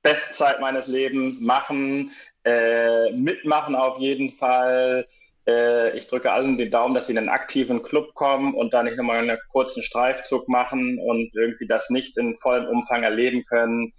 beste 0.02 0.34
Zeit 0.34 0.62
meines 0.62 0.88
Lebens, 0.88 1.42
machen, 1.42 2.12
äh, 2.44 3.12
mitmachen 3.12 3.76
auf 3.76 3.98
jeden 4.00 4.30
Fall. 4.30 5.08
Äh, 5.48 5.98
ich 5.98 6.08
drücke 6.08 6.32
allen 6.32 6.58
den 6.58 6.72
Daumen, 6.72 6.96
dass 6.96 7.08
sie 7.08 7.14
in 7.14 7.18
einen 7.18 7.30
aktiven 7.30 7.84
Club 7.84 8.14
kommen 8.14 8.54
und 8.54 8.74
da 8.74 8.84
nicht 8.84 8.98
nochmal 8.98 9.20
einen 9.20 9.38
kurzen 9.52 9.84
Streifzug 9.84 10.48
machen 10.50 11.00
und 11.00 11.30
irgendwie 11.36 11.68
das 11.68 11.90
nicht 11.90 12.18
in 12.18 12.36
vollem 12.36 12.68
Umfang 12.68 13.04
erleben 13.04 13.46
können. 13.46 13.92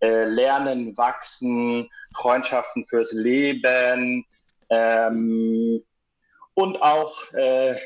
Äh, 0.00 0.24
lernen, 0.24 0.96
wachsen, 0.96 1.88
Freundschaften 2.16 2.84
fürs 2.84 3.12
Leben. 3.12 4.24
Ähm, 4.70 5.82
und 6.54 6.82
auch 6.82 7.32
äh, 7.32 7.76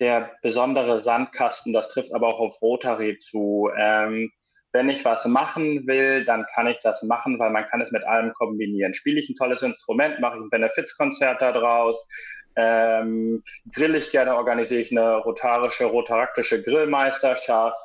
der 0.00 0.32
besondere 0.42 0.98
Sandkasten, 1.00 1.72
das 1.72 1.90
trifft 1.90 2.14
aber 2.14 2.28
auch 2.28 2.40
auf 2.40 2.62
Rotary 2.62 3.18
zu. 3.18 3.70
Ähm, 3.76 4.30
wenn 4.72 4.88
ich 4.88 5.04
was 5.04 5.26
machen 5.26 5.86
will, 5.86 6.24
dann 6.24 6.46
kann 6.54 6.68
ich 6.68 6.78
das 6.80 7.02
machen, 7.02 7.38
weil 7.38 7.50
man 7.50 7.66
kann 7.66 7.80
es 7.80 7.90
mit 7.90 8.04
allem 8.04 8.32
kombinieren. 8.34 8.94
Spiele 8.94 9.18
ich 9.18 9.28
ein 9.28 9.34
tolles 9.34 9.62
Instrument, 9.62 10.20
mache 10.20 10.36
ich 10.36 10.42
ein 10.42 10.50
Benefizkonzert 10.50 11.42
daraus, 11.42 12.06
ähm, 12.60 13.42
grill 13.72 13.94
ich 13.94 14.10
gerne, 14.10 14.36
organisiere 14.36 14.82
ich 14.82 14.90
eine 14.90 15.16
rotarische, 15.16 15.86
rotaraktische 15.86 16.62
Grillmeisterschaft, 16.62 17.78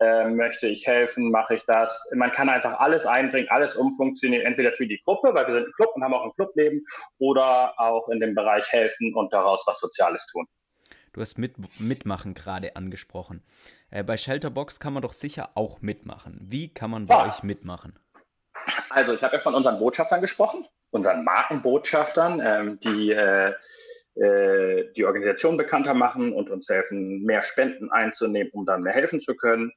ähm, 0.00 0.36
möchte 0.36 0.68
ich 0.68 0.86
helfen, 0.86 1.30
mache 1.30 1.54
ich 1.54 1.64
das. 1.64 2.08
Man 2.14 2.32
kann 2.32 2.48
einfach 2.48 2.80
alles 2.80 3.06
einbringen, 3.06 3.48
alles 3.50 3.76
umfunktionieren, 3.76 4.46
entweder 4.46 4.72
für 4.72 4.86
die 4.86 5.00
Gruppe, 5.04 5.34
weil 5.34 5.46
wir 5.46 5.54
sind 5.54 5.66
ein 5.66 5.72
Club 5.72 5.90
und 5.94 6.04
haben 6.04 6.14
auch 6.14 6.24
ein 6.24 6.32
Clubleben, 6.34 6.84
oder 7.18 7.78
auch 7.78 8.08
in 8.08 8.20
dem 8.20 8.34
Bereich 8.34 8.70
helfen 8.72 9.14
und 9.14 9.32
daraus 9.32 9.64
was 9.66 9.80
Soziales 9.80 10.26
tun. 10.26 10.46
Du 11.12 11.20
hast 11.20 11.38
mit, 11.38 11.54
Mitmachen 11.80 12.34
gerade 12.34 12.76
angesprochen. 12.76 13.42
Äh, 13.90 14.04
bei 14.04 14.16
Shelterbox 14.16 14.78
kann 14.78 14.92
man 14.92 15.02
doch 15.02 15.12
sicher 15.12 15.50
auch 15.54 15.80
mitmachen. 15.80 16.38
Wie 16.42 16.72
kann 16.72 16.90
man 16.90 17.06
bei 17.06 17.14
ja. 17.14 17.26
euch 17.26 17.42
mitmachen? 17.42 17.98
Also, 18.90 19.14
ich 19.14 19.22
habe 19.22 19.36
ja 19.36 19.40
von 19.40 19.54
unseren 19.54 19.78
Botschaftern 19.78 20.20
gesprochen, 20.20 20.66
unseren 20.90 21.24
Markenbotschaftern, 21.24 22.40
ähm, 22.44 22.80
die 22.80 23.10
äh, 23.10 23.54
äh, 24.16 24.92
die 24.96 25.04
Organisation 25.04 25.56
bekannter 25.56 25.94
machen 25.94 26.32
und 26.32 26.50
uns 26.50 26.68
helfen, 26.68 27.22
mehr 27.22 27.42
Spenden 27.42 27.90
einzunehmen, 27.90 28.52
um 28.52 28.66
dann 28.66 28.82
mehr 28.82 28.92
helfen 28.92 29.20
zu 29.20 29.34
können. 29.36 29.72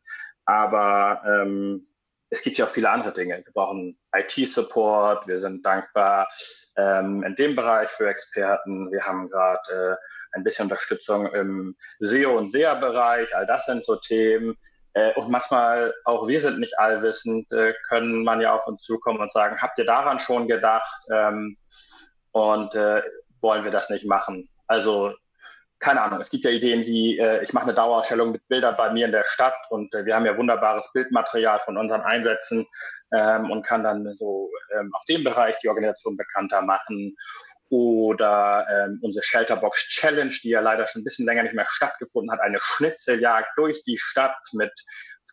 Aber 0.45 1.21
ähm, 1.25 1.87
es 2.29 2.41
gibt 2.41 2.57
ja 2.57 2.65
auch 2.65 2.69
viele 2.69 2.89
andere 2.89 3.13
Dinge. 3.13 3.43
Wir 3.45 3.53
brauchen 3.53 3.97
IT-Support, 4.15 5.27
wir 5.27 5.37
sind 5.37 5.63
dankbar 5.65 6.27
ähm, 6.75 7.23
in 7.23 7.35
dem 7.35 7.55
Bereich 7.55 7.89
für 7.91 8.09
Experten. 8.09 8.91
Wir 8.91 9.01
haben 9.01 9.29
gerade 9.29 9.97
äh, 10.01 10.35
ein 10.35 10.43
bisschen 10.43 10.63
Unterstützung 10.63 11.27
im 11.27 11.75
SEO- 11.99 12.37
und 12.37 12.51
SEA-Bereich. 12.51 13.35
All 13.35 13.45
das 13.45 13.65
sind 13.65 13.85
so 13.85 13.97
Themen. 13.97 14.57
Äh, 14.93 15.13
und 15.13 15.29
manchmal, 15.29 15.93
auch 16.05 16.27
wir 16.27 16.39
sind 16.39 16.59
nicht 16.59 16.77
allwissend, 16.79 17.51
äh, 17.51 17.73
können 17.87 18.23
man 18.23 18.41
ja 18.41 18.55
auf 18.55 18.67
uns 18.67 18.81
zukommen 18.81 19.19
und 19.19 19.31
sagen, 19.31 19.61
habt 19.61 19.77
ihr 19.77 19.85
daran 19.85 20.19
schon 20.19 20.47
gedacht? 20.47 21.05
Ähm, 21.11 21.57
und 22.31 22.73
äh, 22.73 23.03
wollen 23.43 23.63
wir 23.63 23.71
das 23.71 23.89
nicht 23.89 24.05
machen. 24.05 24.49
Also 24.67 25.13
keine 25.83 26.01
Ahnung, 26.01 26.21
es 26.21 26.29
gibt 26.29 26.45
ja 26.45 26.51
Ideen 26.51 26.85
wie, 26.85 27.19
äh, 27.19 27.43
ich 27.43 27.51
mache 27.51 27.65
eine 27.65 27.73
Dauerausstellung 27.73 28.31
mit 28.31 28.47
Bildern 28.47 28.77
bei 28.77 28.91
mir 28.91 29.05
in 29.05 29.11
der 29.11 29.25
Stadt 29.25 29.55
und 29.69 29.93
äh, 29.93 30.05
wir 30.05 30.15
haben 30.15 30.25
ja 30.25 30.37
wunderbares 30.37 30.91
Bildmaterial 30.93 31.59
von 31.59 31.77
unseren 31.77 32.01
Einsätzen 32.01 32.65
ähm, 33.11 33.51
und 33.51 33.63
kann 33.65 33.83
dann 33.83 34.15
so 34.15 34.49
ähm, 34.79 34.91
auf 34.93 35.03
dem 35.05 35.25
Bereich 35.25 35.59
die 35.59 35.67
Organisation 35.67 36.15
bekannter 36.15 36.61
machen. 36.61 37.17
Oder 37.69 38.67
ähm, 38.71 38.99
unsere 39.01 39.23
Shelterbox 39.23 39.87
Challenge, 39.87 40.33
die 40.43 40.49
ja 40.49 40.61
leider 40.61 40.85
schon 40.85 41.01
ein 41.01 41.05
bisschen 41.05 41.25
länger 41.25 41.43
nicht 41.43 41.55
mehr 41.55 41.65
stattgefunden 41.67 42.31
hat, 42.31 42.39
eine 42.39 42.59
Schnitzeljagd 42.61 43.49
durch 43.57 43.83
die 43.83 43.97
Stadt 43.97 44.37
mit 44.53 44.71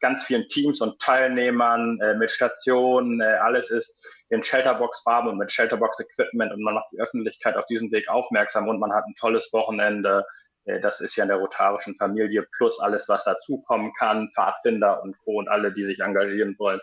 ganz 0.00 0.24
vielen 0.24 0.48
Teams 0.48 0.80
und 0.80 1.00
Teilnehmern, 1.00 2.00
äh, 2.00 2.14
mit 2.14 2.30
Stationen. 2.30 3.20
Äh, 3.20 3.24
alles 3.24 3.70
ist 3.70 4.24
in 4.28 4.42
Shelterbox-Farben 4.42 5.30
und 5.30 5.38
mit 5.38 5.52
Shelterbox-Equipment 5.52 6.52
und 6.52 6.62
man 6.62 6.74
macht 6.74 6.92
die 6.92 7.00
Öffentlichkeit 7.00 7.56
auf 7.56 7.66
diesen 7.66 7.90
Weg 7.92 8.08
aufmerksam 8.08 8.68
und 8.68 8.80
man 8.80 8.92
hat 8.92 9.04
ein 9.06 9.14
tolles 9.14 9.52
Wochenende. 9.52 10.24
Äh, 10.64 10.80
das 10.80 11.00
ist 11.00 11.16
ja 11.16 11.24
in 11.24 11.28
der 11.28 11.38
rotarischen 11.38 11.94
Familie 11.96 12.46
plus 12.56 12.80
alles, 12.80 13.08
was 13.08 13.24
dazukommen 13.24 13.92
kann, 13.98 14.30
Pfadfinder 14.34 15.02
und 15.02 15.16
Co. 15.18 15.38
und 15.38 15.48
alle, 15.48 15.72
die 15.72 15.84
sich 15.84 16.00
engagieren 16.00 16.56
wollen. 16.58 16.80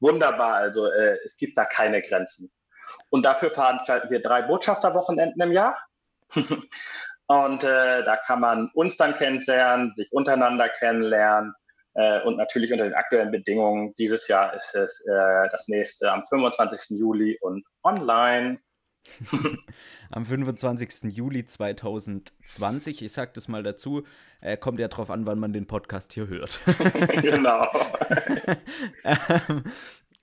Wunderbar, 0.00 0.54
also 0.54 0.86
äh, 0.86 1.18
es 1.24 1.36
gibt 1.36 1.56
da 1.56 1.64
keine 1.64 2.02
Grenzen. 2.02 2.50
Und 3.10 3.24
dafür 3.24 3.50
veranstalten 3.50 4.10
wir 4.10 4.20
drei 4.20 4.42
Botschafterwochenenden 4.42 5.40
im 5.40 5.52
Jahr. 5.52 5.78
und 7.26 7.64
äh, 7.64 8.04
da 8.04 8.16
kann 8.16 8.40
man 8.40 8.70
uns 8.74 8.96
dann 8.96 9.16
kennenlernen, 9.16 9.94
sich 9.96 10.12
untereinander 10.12 10.68
kennenlernen. 10.68 11.54
Äh, 11.94 12.22
und 12.22 12.36
natürlich 12.36 12.72
unter 12.72 12.84
den 12.84 12.94
aktuellen 12.94 13.30
Bedingungen. 13.30 13.94
Dieses 13.94 14.28
Jahr 14.28 14.54
ist 14.54 14.74
es 14.74 15.04
äh, 15.06 15.48
das 15.50 15.68
nächste 15.68 16.10
am 16.10 16.24
25. 16.24 16.98
Juli 16.98 17.38
und 17.40 17.64
online. 17.82 18.58
Am 20.10 20.24
25. 20.24 21.12
Juli 21.14 21.44
2020, 21.44 23.02
ich 23.02 23.12
sage 23.12 23.32
das 23.34 23.48
mal 23.48 23.62
dazu, 23.62 24.04
äh, 24.40 24.56
kommt 24.56 24.78
ja 24.78 24.88
drauf 24.88 25.10
an, 25.10 25.26
wann 25.26 25.38
man 25.38 25.52
den 25.52 25.66
Podcast 25.66 26.12
hier 26.12 26.28
hört. 26.28 26.60
genau. 27.22 27.66
ähm, 29.04 29.64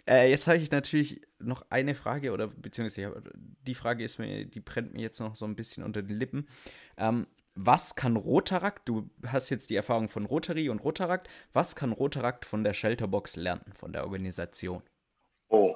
äh, 0.08 0.30
jetzt 0.30 0.48
habe 0.48 0.58
ich 0.58 0.72
natürlich 0.72 1.22
noch 1.40 1.66
eine 1.70 1.96
Frage, 1.96 2.32
oder 2.32 2.48
beziehungsweise 2.48 3.22
die 3.68 3.76
Frage 3.76 4.04
ist 4.04 4.18
mir, 4.18 4.46
die 4.46 4.60
brennt 4.60 4.94
mir 4.94 5.02
jetzt 5.02 5.20
noch 5.20 5.36
so 5.36 5.46
ein 5.46 5.56
bisschen 5.56 5.84
unter 5.84 6.02
den 6.02 6.18
Lippen. 6.18 6.48
Ähm, 6.98 7.28
was 7.66 7.96
kann 7.96 8.16
Rotarakt, 8.16 8.88
du 8.88 9.10
hast 9.28 9.50
jetzt 9.50 9.70
die 9.70 9.76
Erfahrung 9.76 10.08
von 10.08 10.26
Rotary 10.26 10.70
und 10.70 10.80
Rotarakt, 10.80 11.28
was 11.52 11.76
kann 11.76 11.92
Rotarakt 11.92 12.46
von 12.46 12.64
der 12.64 12.74
Shelterbox 12.74 13.36
lernen, 13.36 13.74
von 13.76 13.92
der 13.92 14.04
Organisation? 14.04 14.82
Oh, 15.50 15.76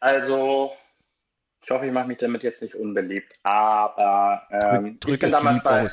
also, 0.00 0.72
ich 1.64 1.70
hoffe, 1.70 1.86
ich 1.86 1.92
mache 1.92 2.06
mich 2.06 2.18
damit 2.18 2.44
jetzt 2.44 2.62
nicht 2.62 2.76
unbeliebt, 2.76 3.32
aber 3.42 4.46
ähm, 4.50 5.00
drück, 5.00 5.00
drück 5.00 5.14
ich, 5.14 5.20
bin 5.20 5.30
damals 5.32 5.62
bei, 5.64 5.86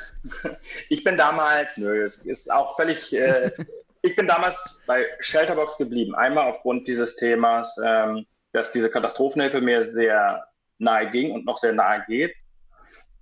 ich 0.90 1.04
bin 1.04 1.18
damals, 1.18 1.78
nö, 1.78 2.04
es 2.04 2.18
ist 2.26 2.52
auch 2.52 2.76
völlig, 2.76 3.12
äh, 3.14 3.52
ich 4.04 4.16
bin 4.16 4.28
damals 4.28 4.82
bei 4.86 5.08
Shelterbox 5.20 5.78
geblieben. 5.78 6.14
Einmal 6.14 6.48
aufgrund 6.48 6.88
dieses 6.88 7.16
Themas, 7.16 7.76
ähm, 7.84 8.28
dass 8.52 8.72
diese 8.72 8.92
Katastrophenhilfe 8.92 9.62
mir 9.62 9.84
sehr 9.86 10.46
nahe 10.78 11.10
ging 11.10 11.32
und 11.32 11.46
noch 11.46 11.58
sehr 11.58 11.74
nahe 11.74 12.04
geht. 12.08 12.36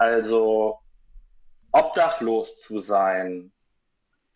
Also 0.02 0.80
obdachlos 1.72 2.60
zu 2.60 2.80
sein, 2.80 3.52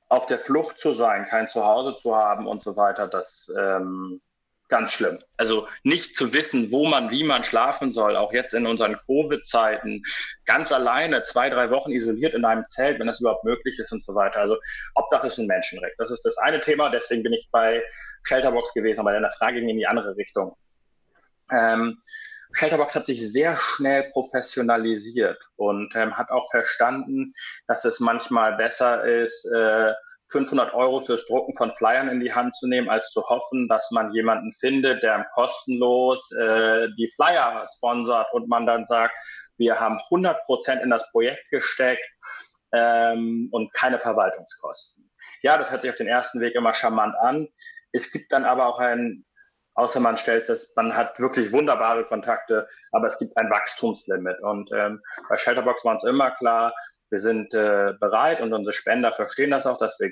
auf 0.09 0.27
der 0.27 0.37
Flucht 0.37 0.79
zu 0.79 0.93
sein, 0.93 1.25
kein 1.25 1.47
Zuhause 1.47 1.95
zu 1.95 2.15
haben 2.15 2.45
und 2.45 2.61
so 2.61 2.75
weiter, 2.75 3.07
das 3.07 3.51
ähm, 3.59 4.21
ganz 4.69 4.93
schlimm. 4.93 5.17
Also 5.37 5.67
nicht 5.81 6.15
zu 6.15 6.35
wissen, 6.35 6.71
wo 6.71 6.85
man, 6.85 7.09
wie 7.09 7.23
man 7.23 7.43
schlafen 7.43 7.93
soll, 7.93 8.15
auch 8.15 8.31
jetzt 8.31 8.53
in 8.53 8.67
unseren 8.67 8.95
Covid-Zeiten, 9.07 10.03
ganz 10.45 10.71
alleine, 10.71 11.23
zwei, 11.23 11.49
drei 11.49 11.71
Wochen 11.71 11.91
isoliert 11.91 12.35
in 12.35 12.45
einem 12.45 12.67
Zelt, 12.67 12.99
wenn 12.99 13.07
das 13.07 13.19
überhaupt 13.19 13.43
möglich 13.43 13.79
ist 13.79 13.91
und 13.91 14.03
so 14.03 14.13
weiter. 14.13 14.41
Also 14.41 14.59
Obdach 14.93 15.23
ist 15.23 15.39
ein 15.39 15.47
Menschenrecht. 15.47 15.95
Das 15.97 16.11
ist 16.11 16.21
das 16.25 16.37
eine 16.37 16.59
Thema, 16.59 16.91
deswegen 16.91 17.23
bin 17.23 17.33
ich 17.33 17.49
bei 17.51 17.81
Shelterbox 18.21 18.71
gewesen, 18.75 18.99
aber 18.99 19.13
deine 19.13 19.31
Frage 19.31 19.61
ging 19.61 19.69
in 19.69 19.77
die 19.77 19.87
andere 19.87 20.15
Richtung. 20.15 20.55
Ähm, 21.51 21.97
Shelterbox 22.55 22.95
hat 22.95 23.05
sich 23.05 23.31
sehr 23.31 23.57
schnell 23.57 24.09
professionalisiert 24.11 25.43
und 25.57 25.95
ähm, 25.95 26.17
hat 26.17 26.31
auch 26.31 26.49
verstanden, 26.49 27.33
dass 27.67 27.85
es 27.85 27.99
manchmal 27.99 28.55
besser 28.55 29.05
ist, 29.05 29.45
äh, 29.53 29.93
500 30.27 30.73
Euro 30.73 31.01
fürs 31.01 31.25
Drucken 31.27 31.55
von 31.55 31.73
Flyern 31.73 32.09
in 32.09 32.19
die 32.19 32.33
Hand 32.33 32.55
zu 32.55 32.67
nehmen, 32.67 32.89
als 32.89 33.11
zu 33.11 33.23
hoffen, 33.23 33.67
dass 33.67 33.91
man 33.91 34.11
jemanden 34.11 34.51
findet, 34.53 35.03
der 35.03 35.25
kostenlos 35.33 36.31
äh, 36.31 36.87
die 36.97 37.11
Flyer 37.15 37.65
sponsert 37.75 38.33
und 38.33 38.47
man 38.47 38.65
dann 38.65 38.85
sagt, 38.85 39.13
wir 39.57 39.79
haben 39.79 39.99
100 40.09 40.43
Prozent 40.43 40.81
in 40.81 40.89
das 40.89 41.09
Projekt 41.11 41.47
gesteckt 41.51 42.07
ähm, 42.71 43.49
und 43.51 43.71
keine 43.73 43.99
Verwaltungskosten. 43.99 45.11
Ja, 45.41 45.57
das 45.57 45.71
hört 45.71 45.83
sich 45.83 45.91
auf 45.91 45.97
den 45.97 46.07
ersten 46.07 46.41
Weg 46.41 46.55
immer 46.55 46.73
charmant 46.73 47.15
an. 47.21 47.47
Es 47.91 48.11
gibt 48.11 48.31
dann 48.31 48.45
aber 48.45 48.65
auch 48.65 48.79
ein, 48.79 49.25
außer 49.75 49.99
man 49.99 50.17
stellt 50.17 50.49
das, 50.49 50.73
man 50.75 50.95
hat 50.95 51.19
wirklich 51.19 51.51
wunderbare 51.51 52.05
Kontakte, 52.05 52.67
aber 52.91 53.07
es 53.07 53.19
gibt 53.19 53.37
ein 53.37 53.49
Wachstumslimit. 53.49 54.41
Und 54.41 54.71
ähm, 54.73 55.01
bei 55.29 55.37
Shelterbox 55.37 55.85
war 55.85 55.93
uns 55.93 56.03
immer 56.03 56.31
klar, 56.31 56.73
wir 57.09 57.19
sind 57.19 57.53
äh, 57.53 57.93
bereit 57.99 58.41
und 58.41 58.53
unsere 58.53 58.73
Spender 58.73 59.11
verstehen 59.11 59.51
das 59.51 59.67
auch, 59.67 59.77
dass 59.77 59.99
wir 59.99 60.11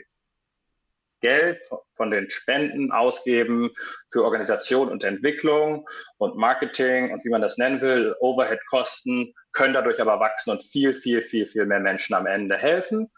Geld 1.21 1.63
von 1.93 2.11
den 2.11 2.29
Spenden 2.29 2.91
ausgeben 2.91 3.71
für 4.11 4.25
Organisation 4.25 4.89
und 4.89 5.05
Entwicklung 5.05 5.87
und 6.17 6.35
Marketing 6.35 7.13
und 7.13 7.23
wie 7.23 7.29
man 7.29 7.41
das 7.41 7.57
nennen 7.57 7.81
will, 7.81 8.13
Overhead-Kosten, 8.19 9.33
können 9.53 9.73
dadurch 9.73 10.01
aber 10.01 10.19
wachsen 10.19 10.51
und 10.51 10.63
viel, 10.63 10.93
viel, 10.93 11.21
viel, 11.21 11.45
viel 11.45 11.65
mehr 11.65 11.79
Menschen 11.79 12.13
am 12.13 12.25
Ende 12.25 12.57
helfen. 12.57 13.09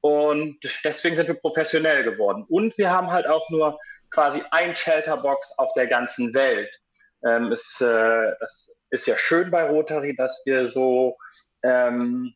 Und 0.00 0.58
deswegen 0.84 1.14
sind 1.14 1.28
wir 1.28 1.34
professionell 1.34 2.02
geworden. 2.02 2.44
Und 2.48 2.76
wir 2.78 2.90
haben 2.90 3.12
halt 3.12 3.26
auch 3.26 3.48
nur 3.50 3.78
quasi 4.12 4.42
ein 4.50 4.74
Shelterbox 4.74 5.58
auf 5.58 5.72
der 5.74 5.86
ganzen 5.86 6.34
Welt. 6.34 6.70
Ähm, 7.24 7.52
ist, 7.52 7.80
äh, 7.80 8.32
das 8.40 8.76
ist 8.90 9.06
ja 9.06 9.16
schön 9.16 9.50
bei 9.50 9.64
Rotary, 9.68 10.14
dass 10.16 10.42
wir 10.44 10.68
so 10.68 11.16
ähm, 11.62 12.34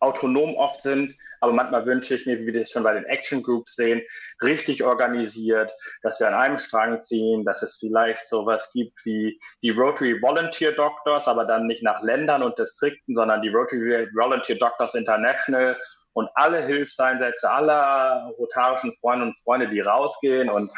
autonom 0.00 0.54
oft 0.56 0.82
sind, 0.82 1.14
aber 1.40 1.52
manchmal 1.52 1.86
wünsche 1.86 2.14
ich 2.14 2.26
mir, 2.26 2.38
wie 2.38 2.46
wir 2.46 2.60
das 2.60 2.70
schon 2.70 2.82
bei 2.82 2.94
den 2.94 3.04
Action 3.04 3.42
Groups 3.42 3.74
sehen, 3.74 4.02
richtig 4.42 4.84
organisiert, 4.84 5.72
dass 6.02 6.20
wir 6.20 6.28
an 6.28 6.34
einem 6.34 6.58
Strang 6.58 7.02
ziehen, 7.02 7.44
dass 7.44 7.62
es 7.62 7.76
vielleicht 7.78 8.28
sowas 8.28 8.70
gibt 8.72 9.04
wie 9.04 9.38
die 9.62 9.70
Rotary 9.70 10.20
Volunteer 10.22 10.72
Doctors, 10.72 11.26
aber 11.28 11.44
dann 11.44 11.66
nicht 11.66 11.82
nach 11.82 12.02
Ländern 12.02 12.42
und 12.42 12.58
Distrikten, 12.58 13.14
sondern 13.14 13.42
die 13.42 13.48
Rotary 13.48 14.08
Volunteer 14.14 14.56
Doctors 14.56 14.94
International 14.94 15.76
und 16.18 16.28
alle 16.34 16.66
Hilfseinsätze 16.66 17.48
aller 17.48 18.32
rotarischen 18.36 18.92
Freunde 19.00 19.26
und 19.26 19.38
Freunde, 19.44 19.68
die 19.68 19.78
rausgehen 19.78 20.50
und 20.50 20.68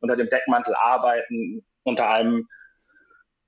unter 0.00 0.16
dem 0.16 0.30
Deckmantel 0.30 0.74
arbeiten, 0.74 1.66
unter 1.84 2.08
einem 2.08 2.48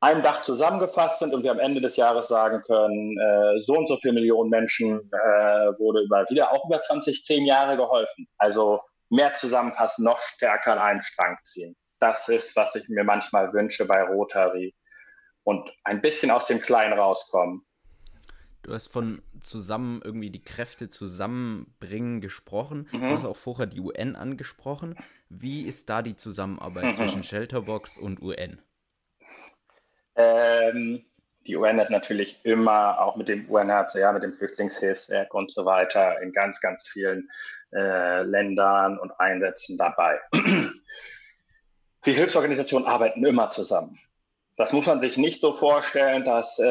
einem 0.01 0.23
Dach 0.23 0.43
zusammengefasst 0.43 1.21
sind 1.21 1.33
und 1.33 1.45
wir 1.45 1.51
am 1.51 1.59
Ende 1.59 1.81
des 1.81 1.97
Jahres 1.97 2.29
sagen 2.29 2.63
können, 2.63 3.19
äh, 3.19 3.61
so 3.61 3.73
und 3.73 3.89
so 3.89 3.97
viele 3.97 4.15
Millionen 4.15 4.51
Menschen 4.51 5.11
äh, 5.11 5.79
wurde 5.79 6.03
über 6.03 6.25
wieder 6.29 6.53
auch 6.53 6.67
über 6.67 6.83
20, 6.83 7.25
10 7.25 7.47
Jahre 7.47 7.79
geholfen. 7.79 8.29
Also 8.37 8.81
mehr 9.09 9.33
zusammenfassen, 9.33 10.05
noch 10.05 10.21
stärker 10.21 10.73
an 10.73 10.79
einen 10.79 11.03
Strang 11.03 11.39
ziehen. 11.45 11.75
Das 11.99 12.29
ist, 12.29 12.55
was 12.57 12.75
ich 12.77 12.89
mir 12.91 13.05
manchmal 13.05 13.53
wünsche 13.55 13.87
bei 13.87 14.03
Rotary. 14.03 14.75
Und 15.45 15.73
ein 15.83 16.03
bisschen 16.03 16.31
aus 16.31 16.45
dem 16.45 16.61
Kleinen 16.61 16.97
rauskommen. 16.97 17.67
Du 18.69 18.75
hast 18.75 18.93
von 18.93 19.23
zusammen 19.41 20.03
irgendwie 20.05 20.29
die 20.29 20.43
Kräfte 20.43 20.91
zusammenbringen 20.91 22.21
gesprochen. 22.21 22.87
Mhm. 22.93 23.01
Du 23.01 23.07
hast 23.15 23.25
auch 23.25 23.37
vorher 23.39 23.65
die 23.65 23.81
UN 23.81 24.15
angesprochen. 24.15 24.95
Wie 25.31 25.63
ist 25.63 25.89
da 25.89 26.03
die 26.03 26.17
Zusammenarbeit 26.17 26.85
mhm. 26.85 26.93
zwischen 26.93 27.25
Shelterbox 27.25 27.97
und 27.97 28.21
UN? 28.21 28.61
Ähm, 30.17 31.03
die 31.47 31.57
UN 31.57 31.79
ist 31.79 31.91
natürlich 31.91 32.45
immer 32.45 33.01
auch 33.01 33.17
mit 33.17 33.31
dem 33.31 33.49
UNHCR, 33.49 34.13
mit 34.13 34.23
dem 34.23 34.35
Flüchtlingshilfswerk 34.35 35.33
und 35.33 35.51
so 35.51 35.65
weiter 35.65 36.21
in 36.21 36.35
ganz, 36.35 36.61
ganz 36.61 36.87
vielen 36.87 37.31
äh, 37.73 38.21
Ländern 38.21 38.99
und 38.99 39.19
Einsätzen 39.19 39.79
dabei. 39.79 40.21
Die 42.05 42.13
Hilfsorganisationen 42.13 42.87
arbeiten 42.87 43.25
immer 43.25 43.49
zusammen. 43.49 43.99
Das 44.59 44.73
muss 44.73 44.87
man 44.87 45.01
sich 45.01 45.17
nicht 45.17 45.41
so 45.41 45.53
vorstellen, 45.53 46.25
dass 46.25 46.59
äh, 46.59 46.65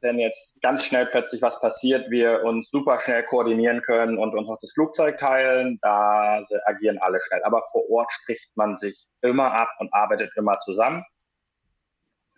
wenn 0.00 0.18
jetzt 0.18 0.60
ganz 0.60 0.84
schnell 0.84 1.06
plötzlich 1.06 1.40
was 1.40 1.60
passiert, 1.60 2.10
wir 2.10 2.42
uns 2.42 2.68
super 2.68 2.98
schnell 2.98 3.22
koordinieren 3.22 3.80
können 3.80 4.18
und 4.18 4.34
uns 4.34 4.48
auch 4.48 4.58
das 4.60 4.72
Flugzeug 4.72 5.18
teilen. 5.18 5.78
Da 5.82 6.42
agieren 6.64 6.98
alle 6.98 7.20
schnell. 7.22 7.40
Aber 7.44 7.62
vor 7.70 7.88
Ort 7.88 8.10
spricht 8.10 8.56
man 8.56 8.76
sich 8.76 9.06
immer 9.20 9.52
ab 9.52 9.68
und 9.78 9.94
arbeitet 9.94 10.32
immer 10.34 10.58
zusammen 10.58 11.04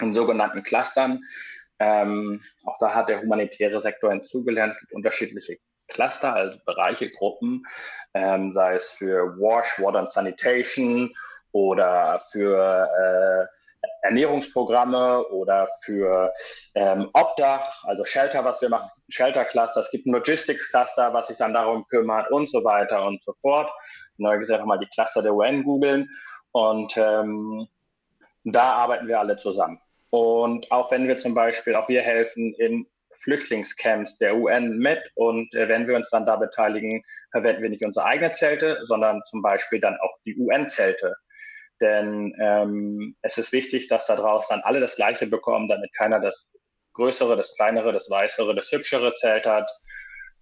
in 0.03 0.13
sogenannten 0.13 0.63
Clustern. 0.63 1.23
Ähm, 1.79 2.43
auch 2.65 2.77
da 2.79 2.95
hat 2.95 3.09
der 3.09 3.23
humanitäre 3.23 3.81
Sektor 3.81 4.11
hinzugelernt. 4.11 4.75
Es 4.75 4.81
gibt 4.81 4.93
unterschiedliche 4.93 5.57
Cluster, 5.89 6.35
also 6.35 6.59
Bereiche, 6.67 7.11
Gruppen, 7.11 7.65
ähm, 8.13 8.53
sei 8.53 8.75
es 8.75 8.91
für 8.91 9.39
Wash, 9.39 9.81
Water 9.81 10.01
and 10.01 10.11
Sanitation 10.11 11.15
oder 11.53 12.21
für 12.31 13.49
äh, 13.49 13.64
Ernährungsprogramme 14.03 15.27
oder 15.29 15.69
für 15.83 16.33
ähm, 16.75 17.09
Obdach, 17.13 17.85
also 17.85 18.05
Shelter, 18.05 18.45
was 18.45 18.61
wir 18.63 18.69
machen. 18.69 18.89
Shelter-Cluster, 19.09 19.81
es 19.81 19.91
gibt 19.91 20.07
ein 20.07 20.13
Logistics-Cluster, 20.13 21.13
was 21.13 21.29
sich 21.29 21.37
dann 21.37 21.55
darum 21.55 21.87
kümmert 21.89 22.31
und 22.31 22.51
so 22.51 22.65
weiter 22.65 23.07
und 23.07 23.23
so 23.23 23.33
fort. 23.35 23.71
Neu 24.17 24.39
gesagt, 24.39 24.61
einfach 24.61 24.69
mal 24.69 24.79
die 24.79 24.89
Cluster 24.89 25.23
der 25.23 25.35
UN 25.35 25.65
googeln 25.65 26.09
und 26.53 26.97
ähm, 26.97 27.67
da 28.45 28.73
arbeiten 28.73 29.09
wir 29.09 29.19
alle 29.19 29.37
zusammen. 29.37 29.81
Und 30.11 30.71
auch 30.71 30.91
wenn 30.93 31.09
wir 31.09 31.19
zum 31.19 31.35
Beispiel, 31.35 31.75
auch 31.75 31.89
wir 31.89 32.03
helfen 32.03 32.55
in 32.55 32.87
Flüchtlingscamps 33.19 34.19
der 34.19 34.37
UN 34.37 34.79
mit 34.79 35.01
und 35.15 35.55
äh, 35.55 35.69
wenn 35.69 35.89
wir 35.89 35.97
uns 35.97 36.11
dann 36.11 36.27
da 36.27 36.37
beteiligen, 36.37 37.03
verwenden 37.33 37.63
wir 37.63 37.71
nicht 37.71 37.85
unsere 37.85 38.07
eigenen 38.07 38.33
Zelte, 38.33 38.79
sondern 38.83 39.23
zum 39.27 39.43
Beispiel 39.43 39.81
dann 39.81 39.97
auch 40.01 40.17
die 40.25 40.39
UN-Zelte. 40.39 41.17
Denn 41.81 42.35
ähm, 42.41 43.17
es 43.23 43.39
ist 43.39 43.53
wichtig, 43.53 43.89
dass 43.89 44.07
da 44.07 44.17
draußen 44.17 44.57
dann 44.57 44.65
alle 44.65 44.81
das 44.81 44.97
Gleiche 44.97 45.27
bekommen, 45.27 45.69
damit 45.69 45.93
keiner 45.95 46.21
das 46.21 46.55
größere, 46.95 47.37
das 47.37 47.57
kleinere, 47.57 47.93
das 47.93 48.09
weißere, 48.09 48.55
das 48.55 48.71
hübschere 48.71 49.15
Zelt 49.15 49.47
hat. 49.47 49.69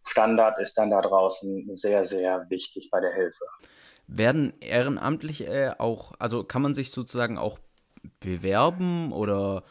Standard 0.05 0.59
ist 0.59 0.77
dann 0.77 0.91
da 0.91 1.01
draußen 1.01 1.75
sehr, 1.75 2.05
sehr 2.05 2.47
wichtig 2.51 2.91
bei 2.91 3.01
der 3.01 3.15
Hilfe. 3.15 3.45
Werden 4.07 4.53
ehrenamtlich 4.61 5.47
äh, 5.47 5.73
auch, 5.79 6.13
also 6.19 6.45
kann 6.45 6.63
man 6.63 6.75
sich 6.75 6.91
sozusagen 6.91 7.39
auch 7.39 7.59
bewerben 8.21 9.13
oder 9.13 9.63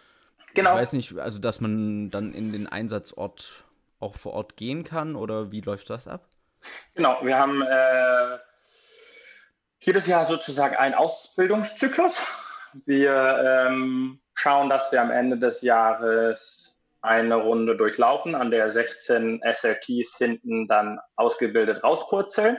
genau. 0.53 0.71
ich 0.71 0.81
weiß 0.81 0.93
nicht, 0.93 1.17
also 1.17 1.39
dass 1.39 1.59
man 1.59 2.09
dann 2.09 2.33
in 2.33 2.51
den 2.51 2.67
Einsatzort 2.67 3.65
auch 3.99 4.15
vor 4.15 4.33
Ort 4.33 4.57
gehen 4.57 4.83
kann 4.83 5.15
oder 5.15 5.51
wie 5.51 5.61
läuft 5.61 5.89
das 5.89 6.07
ab? 6.07 6.27
Genau, 6.95 7.19
wir 7.23 7.37
haben 7.37 7.61
äh, 7.61 8.37
jedes 9.81 10.07
Jahr 10.07 10.25
sozusagen 10.25 10.75
einen 10.75 10.95
Ausbildungszyklus. 10.95 12.23
Wir 12.85 13.67
ähm, 13.67 14.21
schauen, 14.33 14.69
dass 14.69 14.91
wir 14.91 15.01
am 15.01 15.11
Ende 15.11 15.37
des 15.37 15.61
Jahres 15.61 16.75
eine 17.01 17.35
Runde 17.35 17.75
durchlaufen, 17.75 18.35
an 18.35 18.51
der 18.51 18.71
16 18.71 19.41
SLTs 19.43 20.17
hinten 20.17 20.67
dann 20.67 20.99
ausgebildet 21.15 21.83
rauspurzeln 21.83 22.57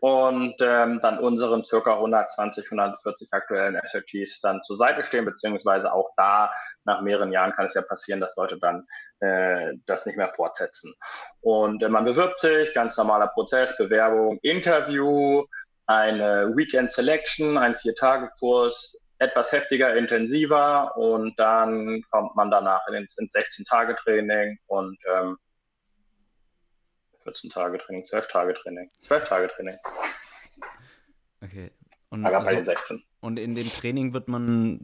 und 0.00 0.54
ähm, 0.60 1.00
dann 1.02 1.18
unseren 1.18 1.64
circa 1.64 1.94
120, 1.94 2.66
140 2.66 3.32
aktuellen 3.32 3.78
SLGs 3.84 4.40
dann 4.40 4.62
zur 4.62 4.76
Seite 4.76 5.02
stehen, 5.02 5.24
beziehungsweise 5.24 5.92
auch 5.92 6.10
da 6.16 6.50
nach 6.84 7.00
mehreren 7.00 7.32
Jahren 7.32 7.52
kann 7.52 7.66
es 7.66 7.74
ja 7.74 7.82
passieren, 7.82 8.20
dass 8.20 8.36
Leute 8.36 8.58
dann 8.58 8.86
äh, 9.20 9.74
das 9.86 10.06
nicht 10.06 10.16
mehr 10.16 10.28
fortsetzen. 10.28 10.94
Und 11.40 11.82
äh, 11.82 11.88
man 11.88 12.04
bewirbt 12.04 12.40
sich, 12.40 12.72
ganz 12.74 12.96
normaler 12.96 13.28
Prozess, 13.28 13.76
Bewerbung, 13.76 14.38
Interview, 14.42 15.44
eine 15.88 16.52
Weekend 16.54 16.92
Selection, 16.92 17.56
ein 17.56 17.74
Vier-Tage-Kurs, 17.74 19.02
etwas 19.18 19.50
heftiger, 19.50 19.96
intensiver 19.96 20.96
und 20.96 21.36
dann 21.38 22.02
kommt 22.10 22.36
man 22.36 22.50
danach 22.50 22.86
ins, 22.88 23.18
ins 23.18 23.34
16-Tage-Training 23.34 24.58
und 24.66 24.96
ähm, 25.12 25.36
14 27.24 27.50
Tage 27.50 27.78
Training, 27.78 28.06
12 28.06 28.28
Tage 28.28 28.54
Training, 28.54 28.90
12 29.02 29.24
Tage 29.28 29.48
Training. 29.48 29.76
Okay. 31.42 31.72
Und, 32.10 32.24
also, 32.24 32.64
16. 32.64 33.02
und 33.20 33.38
in 33.38 33.54
dem 33.54 33.68
Training 33.68 34.12
wird 34.14 34.28
man 34.28 34.80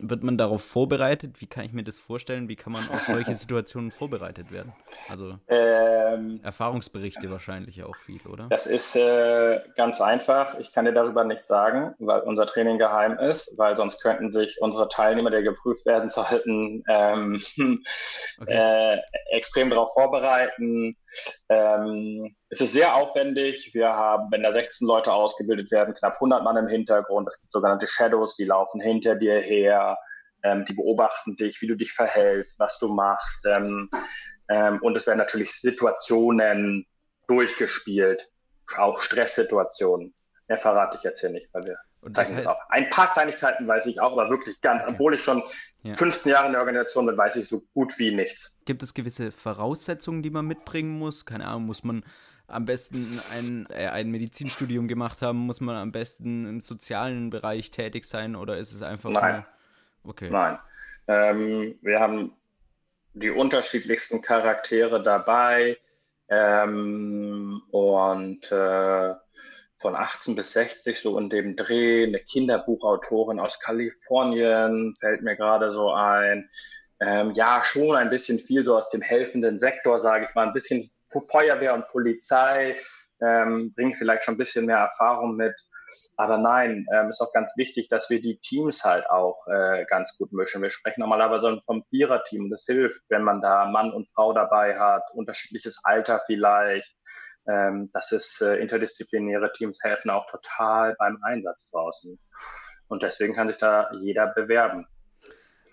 wird 0.00 0.22
man 0.22 0.38
darauf 0.38 0.62
vorbereitet? 0.62 1.40
Wie 1.40 1.46
kann 1.46 1.64
ich 1.64 1.72
mir 1.72 1.84
das 1.84 1.98
vorstellen? 1.98 2.48
Wie 2.48 2.56
kann 2.56 2.72
man 2.72 2.88
auf 2.90 3.02
solche 3.02 3.34
Situationen 3.36 3.90
vorbereitet 3.90 4.52
werden? 4.52 4.72
Also 5.08 5.38
ähm, 5.48 6.40
Erfahrungsberichte 6.42 7.30
wahrscheinlich 7.30 7.82
auch 7.82 7.96
viel, 7.96 8.20
oder? 8.26 8.46
Das 8.48 8.66
ist 8.66 8.96
äh, 8.96 9.60
ganz 9.76 10.00
einfach. 10.00 10.58
Ich 10.58 10.72
kann 10.72 10.84
dir 10.84 10.92
darüber 10.92 11.24
nichts 11.24 11.48
sagen, 11.48 11.94
weil 11.98 12.20
unser 12.20 12.46
Training 12.46 12.78
geheim 12.78 13.18
ist, 13.18 13.56
weil 13.58 13.76
sonst 13.76 14.00
könnten 14.00 14.32
sich 14.32 14.58
unsere 14.60 14.88
Teilnehmer, 14.88 15.30
die 15.30 15.42
geprüft 15.42 15.86
werden 15.86 16.10
sollten, 16.10 16.84
ähm, 16.88 17.40
okay. 18.40 18.96
äh, 18.96 18.98
extrem 19.36 19.70
darauf 19.70 19.92
vorbereiten. 19.92 20.96
Ähm, 21.48 22.36
es 22.48 22.60
ist 22.60 22.72
sehr 22.72 22.94
aufwendig. 22.96 23.70
Wir 23.74 23.88
haben, 23.88 24.30
wenn 24.30 24.42
da 24.42 24.52
16 24.52 24.86
Leute 24.86 25.12
ausgebildet 25.12 25.70
werden, 25.70 25.94
knapp 25.94 26.14
100 26.14 26.42
Mann 26.42 26.56
im 26.56 26.68
Hintergrund. 26.68 27.28
Es 27.28 27.40
gibt 27.40 27.52
sogenannte 27.52 27.86
Shadows, 27.86 28.36
die 28.36 28.44
laufen 28.44 28.80
hinter 28.80 29.16
dir 29.16 29.40
her. 29.40 29.98
Ähm, 30.42 30.64
die 30.64 30.74
beobachten 30.74 31.36
dich, 31.36 31.60
wie 31.62 31.66
du 31.66 31.74
dich 31.74 31.92
verhältst, 31.92 32.58
was 32.60 32.78
du 32.78 32.88
machst. 32.88 33.46
Ähm, 33.46 33.90
ähm, 34.48 34.78
und 34.82 34.96
es 34.96 35.06
werden 35.06 35.18
natürlich 35.18 35.52
Situationen 35.52 36.86
durchgespielt, 37.26 38.30
auch 38.76 39.02
Stresssituationen. 39.02 40.14
Mehr 40.46 40.58
verrate 40.58 40.96
ich 40.96 41.04
jetzt 41.04 41.20
hier 41.20 41.30
nicht, 41.30 41.48
weil 41.52 41.64
wir 41.64 41.76
und 42.00 42.16
das 42.16 42.32
heißt, 42.32 42.46
auch. 42.46 42.60
Ein 42.68 42.90
paar 42.90 43.10
Kleinigkeiten 43.12 43.66
weiß 43.66 43.86
ich 43.86 44.00
auch, 44.00 44.12
aber 44.12 44.30
wirklich 44.30 44.60
ganz, 44.60 44.82
okay. 44.82 44.92
obwohl 44.92 45.14
ich 45.14 45.22
schon 45.22 45.42
ja. 45.88 45.96
15 45.96 46.30
Jahre 46.30 46.46
in 46.46 46.52
der 46.52 46.60
Organisation 46.60 47.06
bin, 47.06 47.16
weiß 47.16 47.36
ich 47.36 47.48
so 47.48 47.60
gut 47.74 47.98
wie 47.98 48.14
nichts. 48.14 48.58
Gibt 48.64 48.82
es 48.82 48.94
gewisse 48.94 49.32
Voraussetzungen, 49.32 50.22
die 50.22 50.30
man 50.30 50.46
mitbringen 50.46 50.98
muss? 50.98 51.24
Keine 51.24 51.46
Ahnung, 51.46 51.66
muss 51.66 51.84
man 51.84 52.04
am 52.46 52.64
besten 52.64 53.20
ein, 53.32 53.66
äh, 53.70 53.88
ein 53.88 54.10
Medizinstudium 54.10 54.88
gemacht 54.88 55.22
haben? 55.22 55.38
Muss 55.38 55.60
man 55.60 55.76
am 55.76 55.92
besten 55.92 56.46
im 56.46 56.60
sozialen 56.60 57.30
Bereich 57.30 57.70
tätig 57.70 58.04
sein 58.04 58.36
oder 58.36 58.58
ist 58.58 58.72
es 58.72 58.82
einfach 58.82 59.10
Nein. 59.10 59.34
Nur... 59.34 60.12
Okay. 60.12 60.30
Nein. 60.30 60.58
Ähm, 61.06 61.78
wir 61.82 62.00
haben 62.00 62.32
die 63.14 63.30
unterschiedlichsten 63.30 64.22
Charaktere 64.22 65.02
dabei 65.02 65.78
ähm, 66.28 67.62
und 67.70 68.50
äh, 68.52 69.14
von 69.78 69.94
18 69.94 70.34
bis 70.34 70.52
60 70.52 71.00
so 71.00 71.18
in 71.18 71.30
dem 71.30 71.56
Dreh, 71.56 72.04
eine 72.04 72.18
Kinderbuchautorin 72.20 73.40
aus 73.40 73.60
Kalifornien 73.60 74.94
fällt 74.98 75.22
mir 75.22 75.36
gerade 75.36 75.72
so 75.72 75.92
ein. 75.92 76.48
Ähm, 77.00 77.30
ja, 77.32 77.62
schon 77.64 77.94
ein 77.94 78.10
bisschen 78.10 78.40
viel 78.40 78.64
so 78.64 78.76
aus 78.76 78.90
dem 78.90 79.02
helfenden 79.02 79.58
Sektor, 79.60 80.00
sage 80.00 80.26
ich 80.28 80.34
mal, 80.34 80.48
ein 80.48 80.52
bisschen 80.52 80.90
Feuerwehr 81.30 81.74
und 81.74 81.86
Polizei, 81.86 82.76
ähm, 83.22 83.72
bringen 83.74 83.94
vielleicht 83.94 84.24
schon 84.24 84.34
ein 84.34 84.38
bisschen 84.38 84.66
mehr 84.66 84.78
Erfahrung 84.78 85.36
mit. 85.36 85.54
Aber 86.16 86.38
nein, 86.38 86.86
ähm, 86.92 87.08
ist 87.08 87.20
auch 87.20 87.32
ganz 87.32 87.56
wichtig, 87.56 87.88
dass 87.88 88.10
wir 88.10 88.20
die 88.20 88.38
Teams 88.40 88.84
halt 88.84 89.08
auch 89.08 89.46
äh, 89.46 89.86
ganz 89.86 90.16
gut 90.18 90.32
mischen. 90.32 90.60
Wir 90.60 90.70
sprechen 90.70 91.00
normalerweise 91.00 91.58
vom 91.64 91.84
Vierer-Team. 91.84 92.50
Das 92.50 92.64
hilft, 92.66 93.02
wenn 93.08 93.22
man 93.22 93.40
da 93.40 93.66
Mann 93.66 93.92
und 93.92 94.08
Frau 94.10 94.32
dabei 94.32 94.78
hat, 94.78 95.04
unterschiedliches 95.14 95.80
Alter 95.84 96.20
vielleicht, 96.26 96.94
ähm, 97.48 97.90
das 97.92 98.12
ist 98.12 98.42
äh, 98.42 98.56
interdisziplinäre 98.56 99.50
Teams 99.52 99.78
helfen 99.82 100.10
auch 100.10 100.26
total 100.30 100.94
beim 100.98 101.18
Einsatz 101.22 101.70
draußen. 101.70 102.18
Und 102.88 103.02
deswegen 103.02 103.34
kann 103.34 103.48
sich 103.48 103.58
da 103.58 103.90
jeder 103.98 104.26
bewerben. 104.26 104.86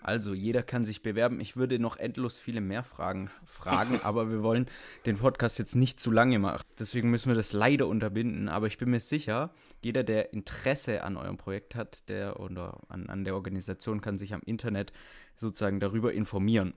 Also, 0.02 0.34
jeder 0.34 0.62
kann 0.62 0.84
sich 0.84 1.02
bewerben. 1.02 1.40
Ich 1.40 1.56
würde 1.56 1.80
noch 1.80 1.96
endlos 1.96 2.38
viele 2.38 2.60
mehr 2.60 2.84
Fragen 2.84 3.28
fragen, 3.44 4.00
aber 4.04 4.30
wir 4.30 4.42
wollen 4.42 4.68
den 5.04 5.18
Podcast 5.18 5.58
jetzt 5.58 5.74
nicht 5.74 5.98
zu 5.98 6.12
lange 6.12 6.38
machen. 6.38 6.62
Deswegen 6.78 7.10
müssen 7.10 7.28
wir 7.28 7.34
das 7.34 7.52
leider 7.52 7.88
unterbinden. 7.88 8.48
Aber 8.48 8.68
ich 8.68 8.78
bin 8.78 8.90
mir 8.90 9.00
sicher, 9.00 9.50
jeder, 9.82 10.04
der 10.04 10.32
Interesse 10.32 11.02
an 11.02 11.16
eurem 11.16 11.36
Projekt 11.36 11.74
hat, 11.74 12.08
der 12.08 12.38
oder 12.38 12.78
an, 12.88 13.08
an 13.08 13.24
der 13.24 13.34
Organisation, 13.34 14.00
kann 14.00 14.16
sich 14.16 14.32
am 14.32 14.42
Internet 14.46 14.92
sozusagen 15.34 15.80
darüber 15.80 16.12
informieren. 16.12 16.74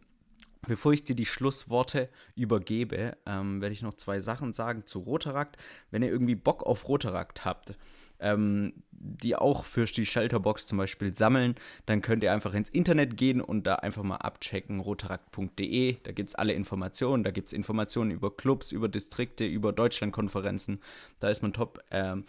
Bevor 0.68 0.92
ich 0.92 1.04
dir 1.06 1.16
die 1.16 1.26
Schlussworte 1.26 2.10
übergebe, 2.36 3.18
ähm, 3.26 3.62
werde 3.62 3.74
ich 3.74 3.82
noch 3.82 3.94
zwei 3.94 4.20
Sachen 4.20 4.52
sagen 4.54 4.86
zu 4.86 5.00
Rotarakt. 5.00 5.58
Wenn 5.90 6.04
ihr 6.04 6.10
irgendwie 6.10 6.36
Bock 6.36 6.64
auf 6.64 6.88
Rotarakt 6.88 7.46
habt, 7.46 7.76
ähm, 8.20 8.74
die 8.92 9.36
auch 9.38 9.64
für 9.64 9.86
die 9.86 10.06
Shelterbox 10.06 10.68
zum 10.68 10.78
Beispiel 10.78 11.16
sammeln, 11.16 11.56
dann 11.86 12.02
könnt 12.02 12.24
ihr 12.24 12.34
einfach 12.34 12.54
ins 12.54 12.70
Internet 12.70 13.16
gehen 13.16 13.40
und 13.40 13.66
da 13.66 13.76
einfach 13.76 14.04
mal 14.04 14.18
abchecken, 14.18 14.82
rotarakt.de. 14.82 15.98
Da 16.04 16.12
gibt 16.12 16.30
es 16.30 16.36
alle 16.36 16.54
Informationen. 16.54 17.24
Da 17.24 17.32
gibt 17.32 17.48
es 17.48 17.54
Informationen 17.54 18.12
über 18.12 18.36
Clubs, 18.36 18.74
über 18.74 18.90
Distrikte, 18.90 19.46
über 19.46 19.72
Deutschlandkonferenzen. 19.72 20.82
Da 21.22 21.30
ist 21.30 21.42
man 21.42 21.54
top 21.54 21.80
ähm, 21.92 22.26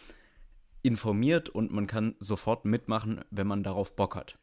informiert 0.82 1.48
und 1.48 1.72
man 1.72 1.88
kann 1.88 2.14
sofort 2.20 2.64
mitmachen, 2.64 3.22
wenn 3.30 3.48
man 3.48 3.64
darauf 3.64 3.96
Bock 3.96 4.14
hat. 4.14 4.34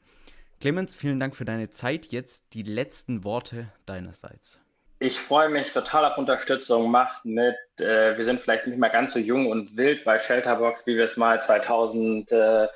Clemens, 0.59 0.95
vielen 0.95 1.19
Dank 1.19 1.35
für 1.35 1.45
deine 1.45 1.69
Zeit. 1.69 2.07
Jetzt 2.07 2.53
die 2.53 2.63
letzten 2.63 3.23
Worte 3.23 3.67
deinerseits. 3.85 4.59
Ich 4.99 5.19
freue 5.19 5.49
mich 5.49 5.71
total 5.71 6.05
auf 6.05 6.17
Unterstützung. 6.17 6.89
Macht 6.89 7.23
mit. 7.25 7.55
Äh, 7.79 8.17
wir 8.17 8.25
sind 8.25 8.39
vielleicht 8.39 8.65
nicht 8.65 8.79
mehr 8.79 8.89
ganz 8.89 9.13
so 9.13 9.19
jung 9.19 9.45
und 9.45 9.77
wild 9.77 10.03
bei 10.03 10.17
Shelterbox, 10.17 10.87
wie 10.87 10.97
wir 10.97 11.05
es 11.05 11.17
mal 11.17 11.39
2006, 11.39 12.71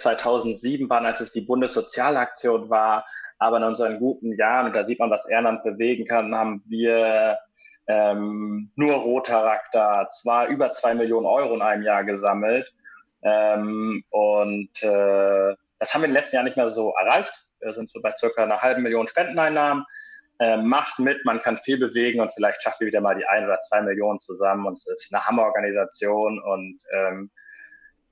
2007 0.00 0.88
waren, 0.88 1.04
als 1.04 1.20
es 1.20 1.32
die 1.32 1.42
Bundessozialaktion 1.42 2.70
war. 2.70 3.04
Aber 3.38 3.58
in 3.58 3.64
unseren 3.64 3.98
guten 3.98 4.34
Jahren, 4.38 4.66
und 4.66 4.72
da 4.74 4.84
sieht 4.84 4.98
man, 4.98 5.10
was 5.10 5.28
Ehrenamt 5.28 5.64
bewegen 5.64 6.06
kann, 6.06 6.34
haben 6.34 6.62
wir 6.66 7.38
ähm, 7.86 8.70
nur 8.76 8.94
Rotarakter 8.94 10.08
zwar 10.12 10.46
über 10.46 10.70
zwei 10.72 10.94
Millionen 10.94 11.26
Euro 11.26 11.54
in 11.54 11.62
einem 11.62 11.82
Jahr 11.82 12.04
gesammelt. 12.04 12.72
Ähm, 13.22 14.02
und 14.08 14.82
äh, 14.82 15.54
das 15.82 15.92
haben 15.92 16.02
wir 16.02 16.08
den 16.08 16.14
letzten 16.14 16.36
Jahren 16.36 16.44
nicht 16.44 16.56
mehr 16.56 16.70
so 16.70 16.92
erreicht. 16.94 17.32
Wir 17.58 17.74
sind 17.74 17.90
so 17.90 18.00
bei 18.00 18.14
circa 18.16 18.44
einer 18.44 18.62
halben 18.62 18.84
Million 18.84 19.08
Spendeneinnahmen. 19.08 19.84
Äh, 20.38 20.58
macht 20.58 21.00
mit, 21.00 21.24
man 21.24 21.40
kann 21.40 21.58
viel 21.58 21.76
bewegen 21.76 22.20
und 22.20 22.32
vielleicht 22.32 22.62
schafft 22.62 22.80
ihr 22.80 22.86
wieder 22.86 23.00
mal 23.00 23.16
die 23.16 23.26
ein 23.26 23.44
oder 23.44 23.58
zwei 23.62 23.82
Millionen 23.82 24.20
zusammen. 24.20 24.64
Und 24.66 24.78
es 24.78 24.86
ist 24.86 25.12
eine 25.12 25.26
Hammerorganisation 25.26 26.40
und 26.40 26.78
ähm, 26.94 27.32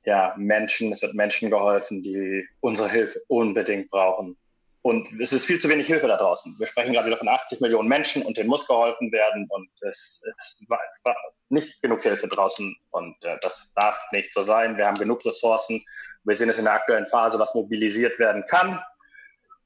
ja, 0.05 0.34
Menschen, 0.36 0.90
es 0.90 1.01
wird 1.01 1.14
Menschen 1.14 1.49
geholfen, 1.49 2.03
die 2.03 2.45
unsere 2.59 2.90
Hilfe 2.90 3.20
unbedingt 3.28 3.88
brauchen. 3.88 4.36
Und 4.83 5.20
es 5.20 5.33
ist 5.33 5.45
viel 5.45 5.61
zu 5.61 5.68
wenig 5.68 5.87
Hilfe 5.87 6.09
da 6.09 6.16
draußen. 6.16 6.57
Wir 6.59 6.66
sprechen 6.66 6.95
gerade 6.95 7.07
wieder 7.07 7.18
von 7.18 7.28
80 7.28 7.61
Millionen 7.61 7.89
Menschen 7.89 8.22
und 8.22 8.39
denen 8.39 8.49
muss 8.49 8.66
geholfen 8.66 9.12
werden 9.12 9.47
und 9.51 9.68
es, 9.83 10.22
es 10.39 10.64
war, 10.68 10.78
war 11.05 11.14
nicht 11.51 11.83
genug 11.83 12.03
Hilfe 12.03 12.28
draußen 12.28 12.74
und 12.91 13.24
äh, 13.24 13.37
das 13.43 13.72
darf 13.74 14.01
nicht 14.12 14.33
so 14.33 14.43
sein. 14.43 14.78
Wir 14.78 14.87
haben 14.87 14.97
genug 14.97 15.24
Ressourcen. 15.24 15.85
Wir 16.24 16.35
sehen 16.35 16.49
es 16.49 16.59
in 16.59 16.64
der 16.64 16.74
aktuellen 16.74 17.07
Phase, 17.07 17.39
was 17.39 17.55
mobilisiert 17.55 18.18
werden 18.18 18.47
kann. 18.47 18.81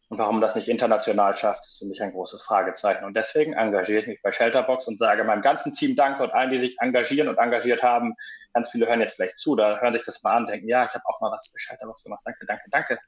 Und 0.09 0.19
warum 0.19 0.41
das 0.41 0.55
nicht 0.55 0.69
international 0.69 1.37
schafft, 1.37 1.67
ist 1.67 1.79
für 1.79 1.87
mich 1.87 2.03
ein 2.03 2.13
großes 2.13 2.43
Fragezeichen. 2.43 3.05
Und 3.05 3.15
deswegen 3.17 3.53
engagiere 3.55 4.01
ich 4.01 4.07
mich 4.07 4.23
bei 4.23 4.33
Shelterbox 4.33 4.87
und 4.87 4.99
sage 4.99 5.25
meinem 5.25 5.43
ganzen 5.43 5.75
Team 5.75 5.97
Danke 5.97 6.25
und 6.25 6.33
allen, 6.33 6.51
die 6.51 6.59
sich 6.59 6.77
engagieren 6.81 7.29
und 7.29 7.39
engagiert 7.39 7.83
haben. 7.83 8.15
Ganz 8.53 8.71
viele 8.71 8.87
hören 8.87 9.01
jetzt 9.01 9.15
vielleicht 9.15 9.39
zu, 9.39 9.57
da 9.57 9.79
hören 9.79 9.93
sich 9.93 10.05
das 10.05 10.23
mal 10.23 10.35
an, 10.35 10.47
denken, 10.47 10.69
ja, 10.69 10.85
ich 10.85 10.95
habe 10.95 11.05
auch 11.07 11.21
mal 11.21 11.31
was 11.31 11.49
für 11.49 11.59
Shelterbox 11.59 12.05
gemacht. 12.05 12.21
Danke, 12.25 12.47
danke, 12.47 12.65
danke. 12.71 12.99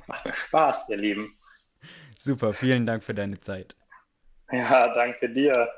Es 0.00 0.08
macht 0.08 0.24
mir 0.24 0.34
Spaß, 0.34 0.88
ihr 0.88 0.96
Lieben. 0.96 1.36
Super, 2.18 2.52
vielen 2.52 2.86
Dank 2.86 3.02
für 3.02 3.14
deine 3.14 3.40
Zeit. 3.40 3.76
Ja, 4.50 4.92
danke 4.92 5.30
dir. 5.30 5.72